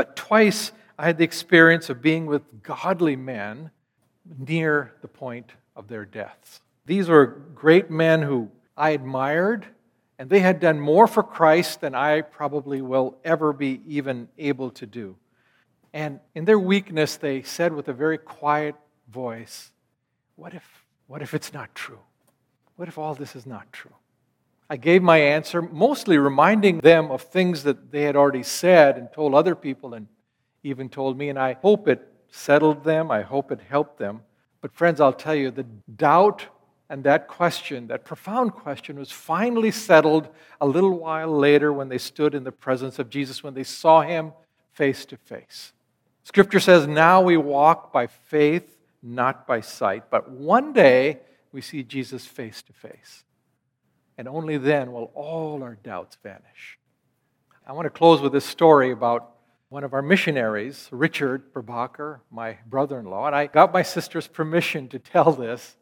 But 0.00 0.16
twice 0.16 0.72
I 0.98 1.04
had 1.04 1.18
the 1.18 1.24
experience 1.24 1.90
of 1.90 2.00
being 2.00 2.24
with 2.24 2.62
godly 2.62 3.16
men 3.16 3.70
near 4.38 4.94
the 5.02 5.08
point 5.08 5.52
of 5.76 5.88
their 5.88 6.06
deaths. 6.06 6.62
These 6.86 7.10
were 7.10 7.26
great 7.54 7.90
men 7.90 8.22
who 8.22 8.50
I 8.78 8.92
admired, 8.92 9.66
and 10.18 10.30
they 10.30 10.40
had 10.40 10.58
done 10.58 10.80
more 10.80 11.06
for 11.06 11.22
Christ 11.22 11.82
than 11.82 11.94
I 11.94 12.22
probably 12.22 12.80
will 12.80 13.18
ever 13.26 13.52
be 13.52 13.82
even 13.86 14.30
able 14.38 14.70
to 14.70 14.86
do. 14.86 15.16
And 15.92 16.20
in 16.34 16.46
their 16.46 16.58
weakness, 16.58 17.18
they 17.18 17.42
said 17.42 17.74
with 17.74 17.88
a 17.88 17.92
very 17.92 18.16
quiet 18.16 18.76
voice, 19.06 19.70
What 20.36 20.54
if, 20.54 20.64
what 21.08 21.20
if 21.20 21.34
it's 21.34 21.52
not 21.52 21.74
true? 21.74 22.00
What 22.76 22.88
if 22.88 22.96
all 22.96 23.14
this 23.14 23.36
is 23.36 23.44
not 23.44 23.70
true? 23.70 23.92
I 24.72 24.76
gave 24.76 25.02
my 25.02 25.18
answer, 25.18 25.60
mostly 25.60 26.16
reminding 26.16 26.78
them 26.78 27.10
of 27.10 27.22
things 27.22 27.64
that 27.64 27.90
they 27.90 28.02
had 28.02 28.14
already 28.14 28.44
said 28.44 28.96
and 28.96 29.12
told 29.12 29.34
other 29.34 29.56
people 29.56 29.94
and 29.94 30.06
even 30.62 30.88
told 30.88 31.18
me. 31.18 31.28
And 31.28 31.36
I 31.36 31.54
hope 31.54 31.88
it 31.88 32.06
settled 32.30 32.84
them. 32.84 33.10
I 33.10 33.22
hope 33.22 33.50
it 33.50 33.58
helped 33.68 33.98
them. 33.98 34.20
But, 34.60 34.72
friends, 34.72 35.00
I'll 35.00 35.12
tell 35.12 35.34
you, 35.34 35.50
the 35.50 35.64
doubt 35.96 36.46
and 36.88 37.02
that 37.02 37.26
question, 37.26 37.88
that 37.88 38.04
profound 38.04 38.52
question, 38.52 38.96
was 38.96 39.10
finally 39.10 39.72
settled 39.72 40.28
a 40.60 40.66
little 40.66 40.96
while 40.96 41.36
later 41.36 41.72
when 41.72 41.88
they 41.88 41.98
stood 41.98 42.32
in 42.32 42.44
the 42.44 42.52
presence 42.52 43.00
of 43.00 43.10
Jesus, 43.10 43.42
when 43.42 43.54
they 43.54 43.64
saw 43.64 44.02
him 44.02 44.32
face 44.72 45.04
to 45.06 45.16
face. 45.16 45.72
Scripture 46.22 46.60
says, 46.60 46.86
Now 46.86 47.22
we 47.22 47.36
walk 47.36 47.92
by 47.92 48.06
faith, 48.06 48.76
not 49.02 49.48
by 49.48 49.62
sight. 49.62 50.10
But 50.10 50.30
one 50.30 50.72
day 50.72 51.18
we 51.50 51.60
see 51.60 51.82
Jesus 51.82 52.24
face 52.24 52.62
to 52.62 52.72
face. 52.72 53.24
And 54.20 54.28
only 54.28 54.58
then 54.58 54.92
will 54.92 55.10
all 55.14 55.62
our 55.62 55.76
doubts 55.76 56.18
vanish. 56.22 56.78
I 57.66 57.72
want 57.72 57.86
to 57.86 57.90
close 57.90 58.20
with 58.20 58.32
this 58.32 58.44
story 58.44 58.90
about 58.90 59.30
one 59.70 59.82
of 59.82 59.94
our 59.94 60.02
missionaries, 60.02 60.90
Richard 60.92 61.54
Prabhakar, 61.54 62.20
my 62.30 62.58
brother 62.66 63.00
in 63.00 63.06
law. 63.06 63.28
And 63.28 63.34
I 63.34 63.46
got 63.46 63.72
my 63.72 63.80
sister's 63.80 64.26
permission 64.26 64.88
to 64.88 64.98
tell 64.98 65.32
this, 65.32 65.74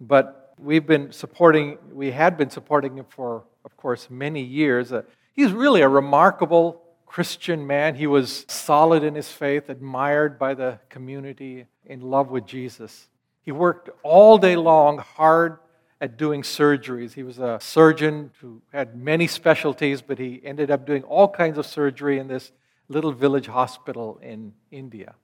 but 0.00 0.54
we've 0.58 0.86
been 0.86 1.12
supporting, 1.12 1.76
we 1.92 2.12
had 2.12 2.38
been 2.38 2.48
supporting 2.48 2.96
him 2.96 3.04
for, 3.10 3.44
of 3.62 3.76
course, 3.76 4.08
many 4.08 4.42
years. 4.42 4.90
Uh, 4.90 5.02
he's 5.34 5.52
really 5.52 5.82
a 5.82 5.88
remarkable 5.90 6.80
Christian 7.04 7.66
man. 7.66 7.94
He 7.94 8.06
was 8.06 8.46
solid 8.48 9.02
in 9.04 9.16
his 9.16 9.30
faith, 9.30 9.68
admired 9.68 10.38
by 10.38 10.54
the 10.54 10.78
community, 10.88 11.66
in 11.84 12.00
love 12.00 12.30
with 12.30 12.46
Jesus. 12.46 13.10
He 13.42 13.52
worked 13.52 13.90
all 14.02 14.38
day 14.38 14.56
long, 14.56 14.96
hard 14.96 15.58
at 16.02 16.16
doing 16.16 16.42
surgeries. 16.42 17.12
He 17.12 17.22
was 17.22 17.38
a 17.38 17.58
surgeon 17.60 18.32
who 18.40 18.60
had 18.72 18.96
many 18.96 19.28
specialties, 19.28 20.02
but 20.02 20.18
he 20.18 20.42
ended 20.44 20.68
up 20.68 20.84
doing 20.84 21.04
all 21.04 21.28
kinds 21.28 21.58
of 21.58 21.64
surgery 21.64 22.18
in 22.18 22.26
this 22.26 22.50
little 22.88 23.12
village 23.12 23.46
hospital 23.46 24.18
in 24.20 24.52
India. 24.72 25.14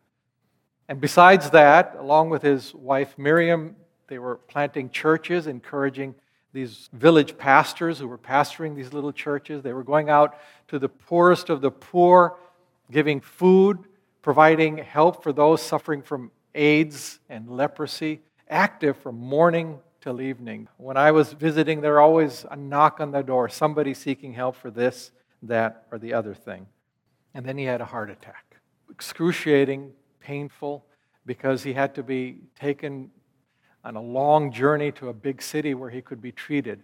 And 0.88 1.00
besides 1.00 1.50
that, 1.50 1.96
along 1.98 2.30
with 2.30 2.42
his 2.42 2.72
wife 2.76 3.18
Miriam, 3.18 3.74
they 4.06 4.20
were 4.20 4.36
planting 4.36 4.88
churches, 4.90 5.48
encouraging 5.48 6.14
these 6.52 6.88
village 6.92 7.36
pastors 7.36 7.98
who 7.98 8.06
were 8.06 8.16
pastoring 8.16 8.76
these 8.76 8.92
little 8.92 9.12
churches. 9.12 9.64
They 9.64 9.72
were 9.72 9.82
going 9.82 10.08
out 10.08 10.38
to 10.68 10.78
the 10.78 10.88
poorest 10.88 11.50
of 11.50 11.60
the 11.60 11.72
poor, 11.72 12.36
giving 12.88 13.20
food, 13.20 13.80
providing 14.22 14.78
help 14.78 15.24
for 15.24 15.32
those 15.32 15.60
suffering 15.60 16.02
from 16.02 16.30
AIDS 16.54 17.18
and 17.28 17.50
leprosy, 17.50 18.20
active 18.48 18.96
from 18.96 19.16
morning 19.16 19.80
till 20.00 20.20
evening. 20.20 20.68
When 20.76 20.96
I 20.96 21.10
was 21.10 21.32
visiting, 21.32 21.80
there 21.80 22.00
always 22.00 22.46
a 22.50 22.56
knock 22.56 23.00
on 23.00 23.10
the 23.10 23.22
door, 23.22 23.48
somebody 23.48 23.94
seeking 23.94 24.32
help 24.32 24.56
for 24.56 24.70
this, 24.70 25.10
that, 25.42 25.86
or 25.90 25.98
the 25.98 26.14
other 26.14 26.34
thing. 26.34 26.66
And 27.34 27.44
then 27.44 27.58
he 27.58 27.64
had 27.64 27.80
a 27.80 27.84
heart 27.84 28.10
attack. 28.10 28.56
Excruciating, 28.90 29.92
painful, 30.20 30.84
because 31.26 31.62
he 31.62 31.72
had 31.72 31.94
to 31.96 32.02
be 32.02 32.38
taken 32.58 33.10
on 33.84 33.96
a 33.96 34.02
long 34.02 34.52
journey 34.52 34.92
to 34.92 35.08
a 35.08 35.12
big 35.12 35.42
city 35.42 35.74
where 35.74 35.90
he 35.90 36.00
could 36.00 36.20
be 36.20 36.32
treated. 36.32 36.82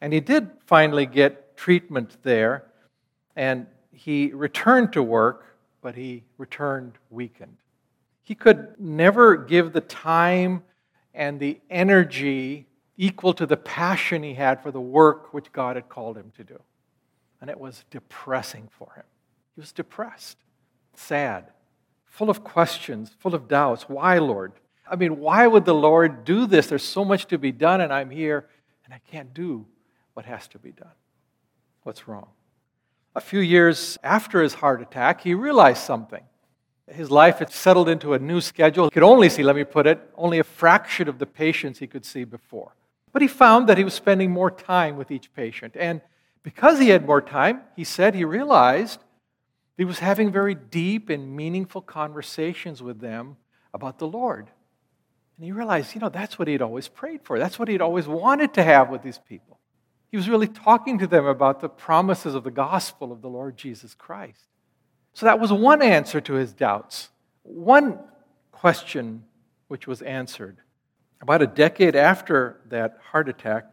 And 0.00 0.12
he 0.12 0.20
did 0.20 0.50
finally 0.66 1.06
get 1.06 1.56
treatment 1.56 2.16
there, 2.22 2.64
and 3.36 3.66
he 3.92 4.32
returned 4.32 4.92
to 4.94 5.02
work, 5.02 5.56
but 5.82 5.94
he 5.94 6.24
returned 6.36 6.94
weakened. 7.10 7.56
He 8.22 8.34
could 8.34 8.74
never 8.78 9.36
give 9.36 9.72
the 9.72 9.80
time 9.80 10.62
and 11.14 11.38
the 11.38 11.60
energy 11.70 12.66
equal 12.96 13.32
to 13.34 13.46
the 13.46 13.56
passion 13.56 14.22
he 14.22 14.34
had 14.34 14.62
for 14.62 14.70
the 14.70 14.80
work 14.80 15.32
which 15.32 15.52
God 15.52 15.76
had 15.76 15.88
called 15.88 16.16
him 16.16 16.32
to 16.36 16.44
do. 16.44 16.60
And 17.40 17.50
it 17.50 17.58
was 17.58 17.84
depressing 17.90 18.68
for 18.78 18.92
him. 18.94 19.04
He 19.54 19.60
was 19.60 19.72
depressed, 19.72 20.38
sad, 20.94 21.46
full 22.06 22.30
of 22.30 22.42
questions, 22.42 23.10
full 23.18 23.34
of 23.34 23.48
doubts. 23.48 23.88
Why, 23.88 24.18
Lord? 24.18 24.52
I 24.90 24.96
mean, 24.96 25.18
why 25.18 25.46
would 25.46 25.64
the 25.64 25.74
Lord 25.74 26.24
do 26.24 26.46
this? 26.46 26.66
There's 26.66 26.84
so 26.84 27.04
much 27.04 27.26
to 27.26 27.38
be 27.38 27.52
done, 27.52 27.80
and 27.80 27.92
I'm 27.92 28.10
here, 28.10 28.48
and 28.84 28.92
I 28.92 29.00
can't 29.10 29.32
do 29.32 29.66
what 30.14 30.26
has 30.26 30.48
to 30.48 30.58
be 30.58 30.72
done. 30.72 30.92
What's 31.82 32.08
wrong? 32.08 32.28
A 33.14 33.20
few 33.20 33.40
years 33.40 33.98
after 34.02 34.42
his 34.42 34.54
heart 34.54 34.82
attack, 34.82 35.20
he 35.20 35.34
realized 35.34 35.82
something. 35.82 36.22
His 36.88 37.10
life 37.10 37.38
had 37.38 37.50
settled 37.50 37.88
into 37.88 38.12
a 38.12 38.18
new 38.18 38.40
schedule. 38.40 38.84
He 38.84 38.90
could 38.90 39.02
only 39.02 39.28
see, 39.28 39.42
let 39.42 39.56
me 39.56 39.64
put 39.64 39.86
it, 39.86 40.00
only 40.16 40.38
a 40.38 40.44
fraction 40.44 41.08
of 41.08 41.18
the 41.18 41.26
patients 41.26 41.78
he 41.78 41.86
could 41.86 42.04
see 42.04 42.24
before. 42.24 42.74
But 43.12 43.22
he 43.22 43.28
found 43.28 43.68
that 43.68 43.78
he 43.78 43.84
was 43.84 43.94
spending 43.94 44.30
more 44.30 44.50
time 44.50 44.96
with 44.96 45.10
each 45.10 45.32
patient. 45.34 45.76
And 45.78 46.02
because 46.42 46.78
he 46.78 46.90
had 46.90 47.06
more 47.06 47.22
time, 47.22 47.62
he 47.74 47.84
said 47.84 48.14
he 48.14 48.24
realized 48.24 49.00
he 49.78 49.84
was 49.84 49.98
having 49.98 50.30
very 50.30 50.54
deep 50.54 51.08
and 51.08 51.34
meaningful 51.34 51.80
conversations 51.80 52.82
with 52.82 53.00
them 53.00 53.36
about 53.72 53.98
the 53.98 54.06
Lord. 54.06 54.50
And 55.36 55.44
he 55.44 55.52
realized, 55.52 55.94
you 55.94 56.00
know, 56.00 56.10
that's 56.10 56.38
what 56.38 56.48
he'd 56.48 56.62
always 56.62 56.88
prayed 56.88 57.22
for. 57.22 57.38
That's 57.38 57.58
what 57.58 57.68
he'd 57.68 57.80
always 57.80 58.06
wanted 58.06 58.54
to 58.54 58.62
have 58.62 58.90
with 58.90 59.02
these 59.02 59.18
people. 59.18 59.58
He 60.10 60.16
was 60.16 60.28
really 60.28 60.46
talking 60.46 60.98
to 60.98 61.06
them 61.06 61.26
about 61.26 61.60
the 61.60 61.68
promises 61.68 62.34
of 62.34 62.44
the 62.44 62.50
gospel 62.50 63.10
of 63.10 63.20
the 63.20 63.28
Lord 63.28 63.56
Jesus 63.56 63.94
Christ. 63.94 64.46
So 65.14 65.26
that 65.26 65.40
was 65.40 65.52
one 65.52 65.80
answer 65.80 66.20
to 66.20 66.34
his 66.34 66.52
doubts. 66.52 67.08
One 67.44 68.00
question 68.52 69.24
which 69.68 69.86
was 69.86 70.02
answered. 70.02 70.58
About 71.20 71.40
a 71.40 71.46
decade 71.46 71.96
after 71.96 72.60
that 72.68 72.98
heart 73.10 73.28
attack, 73.28 73.66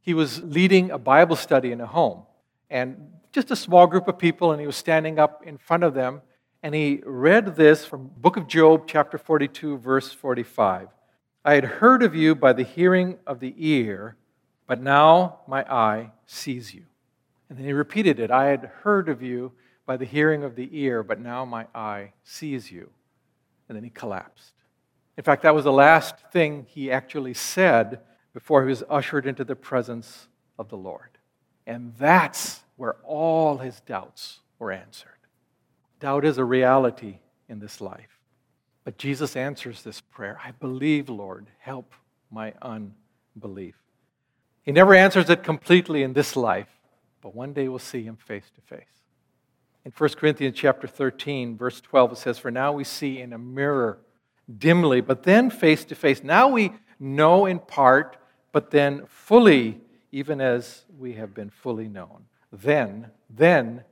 he 0.00 0.14
was 0.14 0.42
leading 0.42 0.90
a 0.90 0.98
Bible 0.98 1.36
study 1.36 1.70
in 1.70 1.80
a 1.80 1.86
home. 1.86 2.22
And 2.70 3.12
just 3.32 3.50
a 3.50 3.56
small 3.56 3.86
group 3.86 4.08
of 4.08 4.18
people, 4.18 4.52
and 4.52 4.60
he 4.60 4.66
was 4.66 4.76
standing 4.76 5.18
up 5.18 5.46
in 5.46 5.58
front 5.58 5.84
of 5.84 5.94
them, 5.94 6.22
and 6.62 6.74
he 6.74 7.02
read 7.04 7.56
this 7.56 7.84
from 7.84 8.10
book 8.16 8.36
of 8.36 8.48
Job, 8.48 8.84
chapter 8.86 9.18
42, 9.18 9.78
verse 9.78 10.12
45. 10.12 10.88
I 11.44 11.54
had 11.54 11.64
heard 11.64 12.02
of 12.02 12.14
you 12.14 12.34
by 12.34 12.52
the 12.52 12.64
hearing 12.64 13.18
of 13.26 13.40
the 13.40 13.54
ear, 13.58 14.16
but 14.66 14.80
now 14.80 15.40
my 15.46 15.62
eye 15.62 16.12
sees 16.26 16.74
you. 16.74 16.84
And 17.48 17.58
then 17.58 17.66
he 17.66 17.72
repeated 17.72 18.18
it 18.18 18.30
I 18.30 18.46
had 18.46 18.70
heard 18.82 19.08
of 19.08 19.22
you 19.22 19.52
by 19.88 19.96
the 19.96 20.04
hearing 20.04 20.44
of 20.44 20.54
the 20.54 20.68
ear, 20.70 21.02
but 21.02 21.18
now 21.18 21.46
my 21.46 21.66
eye 21.74 22.12
sees 22.22 22.70
you. 22.70 22.90
And 23.68 23.74
then 23.74 23.82
he 23.82 23.88
collapsed. 23.88 24.52
In 25.16 25.24
fact, 25.24 25.42
that 25.44 25.54
was 25.54 25.64
the 25.64 25.72
last 25.72 26.14
thing 26.30 26.66
he 26.68 26.92
actually 26.92 27.32
said 27.32 28.00
before 28.34 28.62
he 28.62 28.68
was 28.68 28.84
ushered 28.90 29.26
into 29.26 29.44
the 29.44 29.56
presence 29.56 30.28
of 30.58 30.68
the 30.68 30.76
Lord. 30.76 31.16
And 31.66 31.94
that's 31.98 32.60
where 32.76 32.96
all 33.02 33.56
his 33.56 33.80
doubts 33.80 34.40
were 34.58 34.72
answered. 34.72 35.08
Doubt 36.00 36.26
is 36.26 36.36
a 36.36 36.44
reality 36.44 37.20
in 37.48 37.58
this 37.58 37.80
life. 37.80 38.20
But 38.84 38.98
Jesus 38.98 39.36
answers 39.36 39.82
this 39.82 40.02
prayer 40.02 40.38
I 40.44 40.50
believe, 40.50 41.08
Lord, 41.08 41.46
help 41.60 41.94
my 42.30 42.52
unbelief. 42.60 43.76
He 44.64 44.72
never 44.72 44.92
answers 44.92 45.30
it 45.30 45.42
completely 45.42 46.02
in 46.02 46.12
this 46.12 46.36
life, 46.36 46.68
but 47.22 47.34
one 47.34 47.54
day 47.54 47.68
we'll 47.68 47.78
see 47.78 48.02
him 48.02 48.16
face 48.16 48.50
to 48.54 48.60
face. 48.76 48.97
In 49.88 49.92
1 49.96 50.10
Corinthians 50.16 50.54
chapter 50.54 50.86
13, 50.86 51.56
verse 51.56 51.80
12, 51.80 52.12
it 52.12 52.18
says, 52.18 52.38
For 52.38 52.50
now 52.50 52.72
we 52.72 52.84
see 52.84 53.22
in 53.22 53.32
a 53.32 53.38
mirror 53.38 53.98
dimly, 54.58 55.00
but 55.00 55.22
then 55.22 55.48
face 55.48 55.82
to 55.86 55.94
face. 55.94 56.22
Now 56.22 56.48
we 56.48 56.74
know 57.00 57.46
in 57.46 57.58
part, 57.58 58.18
but 58.52 58.70
then 58.70 59.06
fully, 59.06 59.80
even 60.12 60.42
as 60.42 60.84
we 60.98 61.14
have 61.14 61.32
been 61.32 61.48
fully 61.48 61.88
known. 61.88 62.26
Then, 62.52 63.12
then 63.30 63.82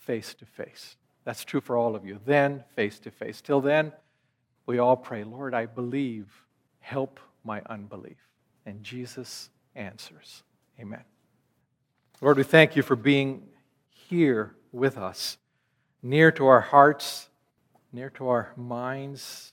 face 0.00 0.34
to 0.40 0.44
face. 0.44 0.96
That's 1.22 1.44
true 1.44 1.60
for 1.60 1.76
all 1.76 1.94
of 1.94 2.04
you. 2.04 2.18
Then 2.26 2.64
face 2.74 2.98
to 2.98 3.12
face. 3.12 3.40
Till 3.40 3.60
then, 3.60 3.92
we 4.66 4.80
all 4.80 4.96
pray, 4.96 5.22
Lord, 5.22 5.54
I 5.54 5.66
believe, 5.66 6.32
help 6.80 7.20
my 7.44 7.62
unbelief. 7.66 8.18
And 8.66 8.82
Jesus 8.82 9.50
answers. 9.76 10.42
Amen. 10.80 11.04
Lord, 12.20 12.38
we 12.38 12.42
thank 12.42 12.74
you 12.74 12.82
for 12.82 12.96
being 12.96 13.46
here 13.88 14.56
with 14.72 14.98
us, 14.98 15.38
near 16.04 16.30
to 16.30 16.46
our 16.46 16.60
hearts, 16.60 17.28
near 17.92 18.10
to 18.10 18.28
our 18.28 18.52
minds, 18.56 19.52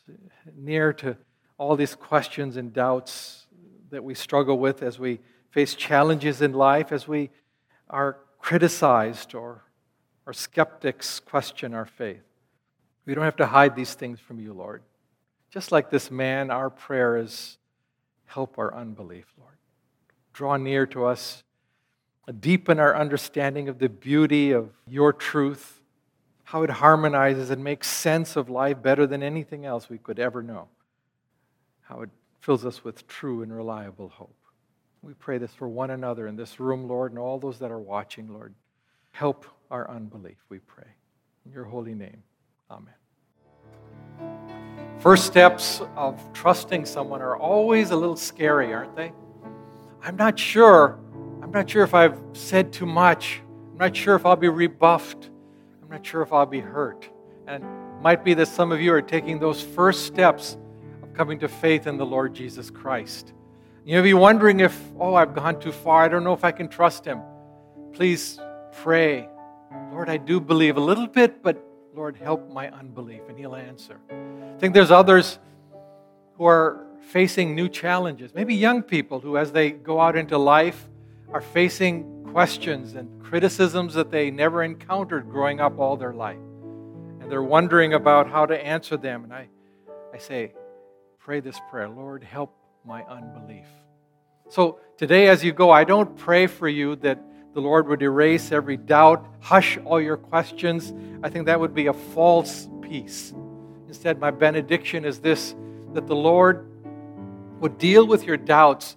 near 0.56 0.94
to 0.94 1.18
all 1.58 1.76
these 1.76 1.96
questions 1.96 2.58
and 2.58 2.74
doubts 2.74 3.48
that 3.90 4.04
we 4.04 4.14
struggle 4.14 4.60
with 4.60 4.84
as 4.84 5.00
we 5.00 5.20
face 5.50 5.74
challenges 5.74 6.42
in 6.42 6.54
life, 6.54 6.92
as 6.92 7.08
we 7.08 7.30
are 7.90 8.18
criticized 8.40 9.34
or, 9.34 9.64
or 10.28 10.34
skeptics 10.34 11.20
question 11.20 11.74
our 11.74 11.86
faith. 11.86 12.24
We 13.06 13.16
don't 13.16 13.24
have 13.24 13.38
to 13.38 13.48
hide 13.48 13.76
these 13.76 13.94
things 13.94 14.20
from 14.20 14.40
you, 14.40 14.54
Lord. 14.54 14.84
Just 15.50 15.72
like 15.72 15.90
this 15.90 16.12
man, 16.12 16.52
our 16.52 16.70
prayer 16.70 17.18
is 17.18 17.58
help 18.26 18.60
our 18.60 18.76
unbelief, 18.76 19.26
Lord. 19.40 19.56
Draw 20.34 20.58
near 20.58 20.86
to 20.88 21.06
us 21.06 21.44
deepen 22.32 22.80
our 22.80 22.96
understanding 22.96 23.68
of 23.68 23.80
the 23.80 23.90
beauty 23.90 24.52
of 24.52 24.70
your 24.88 25.12
truth, 25.12 25.81
how 26.52 26.64
it 26.64 26.70
harmonizes 26.70 27.50
and 27.50 27.64
makes 27.64 27.88
sense 27.88 28.36
of 28.36 28.50
life 28.50 28.82
better 28.82 29.08
than 29.08 29.24
anything 29.24 29.66
else 29.66 29.90
we 29.90 29.98
could 29.98 30.20
ever 30.20 30.44
know, 30.44 30.68
how 31.80 32.02
it 32.02 32.10
fills 32.42 32.66
us 32.66 32.84
with 32.84 33.08
true 33.08 33.42
and 33.42 33.56
reliable 33.56 34.10
hope. 34.10 34.36
We 35.02 35.14
pray 35.14 35.38
this 35.38 35.54
for 35.54 35.70
one 35.70 35.92
another 35.92 36.28
in 36.28 36.36
this 36.36 36.60
room, 36.60 36.90
Lord, 36.90 37.14
and 37.14 37.20
all 37.20 37.40
those 37.40 37.58
that 37.60 37.72
are 37.72 37.80
watching, 37.80 38.34
Lord. 38.34 38.54
Help 39.12 39.46
our 39.70 39.90
unbelief, 39.90 40.36
we 40.50 40.60
pray. 40.60 40.90
In 41.46 41.54
your 41.54 41.64
holy 41.64 41.96
name, 41.96 42.22
amen. 42.70 42.94
First 45.00 45.26
steps 45.26 45.82
of 45.96 46.22
trusting 46.34 46.86
someone 46.86 47.22
are 47.22 47.38
always 47.38 47.92
a 47.92 47.96
little 47.96 48.18
scary, 48.18 48.74
aren't 48.74 48.98
they? 48.98 49.14
I'm 50.04 50.18
not 50.18 50.38
sure 50.38 51.00
I'm 51.42 51.52
not 51.52 51.70
sure 51.70 51.84
if 51.84 51.94
I've 51.94 52.20
said 52.34 52.72
too 52.72 52.86
much. 52.86 53.42
I'm 53.72 53.78
not 53.78 53.96
sure 53.96 54.16
if 54.16 54.26
I'll 54.26 54.36
be 54.36 54.48
rebuffed. 54.48 55.31
Not 55.92 56.06
sure 56.06 56.22
if 56.22 56.32
I'll 56.32 56.46
be 56.46 56.62
hurt. 56.62 57.10
And 57.48 57.64
it 57.66 58.02
might 58.02 58.24
be 58.24 58.34
that 58.36 58.48
some 58.48 58.72
of 58.72 58.80
you 58.80 58.94
are 58.94 59.02
taking 59.02 59.40
those 59.40 59.62
first 59.62 60.06
steps 60.06 60.58
of 61.04 61.14
coming 61.14 61.38
to 61.40 61.50
faith 61.50 61.86
in 61.86 61.98
the 61.98 62.06
Lord 62.06 62.34
Jesus 62.34 62.70
Christ. 62.70 63.34
You 63.84 63.98
may 63.98 64.02
be 64.02 64.14
wondering 64.14 64.62
if, 64.62 64.80
oh, 64.98 65.16
I've 65.16 65.36
gone 65.36 65.60
too 65.60 65.74
far. 65.74 66.04
I 66.04 66.08
don't 66.08 66.24
know 66.24 66.32
if 66.32 66.46
I 66.46 66.54
can 66.54 66.70
trust 66.70 67.04
him. 67.04 67.20
Please 67.92 68.40
pray. 68.72 69.28
Lord, 69.92 70.08
I 70.08 70.16
do 70.16 70.40
believe 70.40 70.78
a 70.78 70.80
little 70.80 71.08
bit, 71.08 71.44
but 71.44 71.62
Lord, 71.94 72.16
help 72.16 72.50
my 72.50 72.70
unbelief. 72.70 73.24
And 73.28 73.38
He'll 73.38 73.56
answer. 73.56 74.00
I 74.10 74.58
think 74.60 74.74
there's 74.74 74.92
others 74.92 75.40
who 76.38 76.46
are 76.46 76.86
facing 77.10 77.54
new 77.54 77.68
challenges, 77.68 78.34
maybe 78.34 78.56
young 78.56 78.82
people 78.82 79.20
who, 79.20 79.36
as 79.36 79.52
they 79.52 79.72
go 79.72 80.00
out 80.00 80.16
into 80.16 80.38
life, 80.38 80.88
are 81.34 81.42
facing 81.42 82.21
questions 82.32 82.96
and 82.96 83.22
criticisms 83.22 83.94
that 83.94 84.10
they 84.10 84.32
never 84.32 84.64
encountered 84.64 85.30
growing 85.30 85.60
up 85.60 85.78
all 85.80 85.98
their 85.98 86.14
life. 86.14 86.40
And 87.20 87.30
they're 87.30 87.44
wondering 87.44 87.94
about 87.94 88.30
how 88.30 88.46
to 88.46 88.66
answer 88.66 88.96
them. 88.96 89.26
And 89.26 89.34
I, 89.34 89.50
I 90.14 90.18
say, 90.18 90.54
pray 91.20 91.42
this 91.42 91.60
prayer 91.70 91.90
Lord, 91.90 92.24
help 92.24 92.56
my 92.86 93.04
unbelief. 93.04 93.68
So 94.50 94.80
today, 94.98 95.28
as 95.28 95.44
you 95.44 95.52
go, 95.52 95.70
I 95.70 95.84
don't 95.84 96.18
pray 96.18 96.48
for 96.48 96.68
you 96.68 96.96
that 96.98 97.20
the 97.54 97.60
Lord 97.60 97.88
would 97.90 98.02
erase 98.02 98.52
every 98.52 98.78
doubt, 98.78 99.26
hush 99.42 99.78
all 99.84 100.00
your 100.00 100.18
questions. 100.18 100.94
I 101.22 101.30
think 101.30 101.48
that 101.48 101.60
would 101.60 101.76
be 101.76 101.88
a 101.88 101.94
false 101.94 102.70
peace. 102.82 103.34
Instead, 103.88 104.20
my 104.20 104.32
benediction 104.32 105.04
is 105.04 105.20
this 105.20 105.54
that 105.94 106.08
the 106.08 106.16
Lord 106.16 106.66
would 107.60 107.78
deal 107.78 108.08
with 108.08 108.24
your 108.24 108.38
doubts 108.38 108.96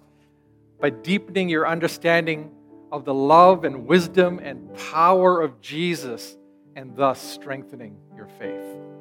by 0.79 0.89
deepening 0.89 1.49
your 1.49 1.67
understanding 1.67 2.51
of 2.95 3.03
the 3.03 3.13
love 3.13 3.65
and 3.65 3.85
wisdom 3.85 4.39
and 4.39 4.73
power 4.91 5.41
of 5.41 5.59
Jesus 5.59 6.37
and 6.77 6.95
thus 6.95 7.21
strengthening 7.21 7.97
your 8.15 8.29
faith. 8.39 8.94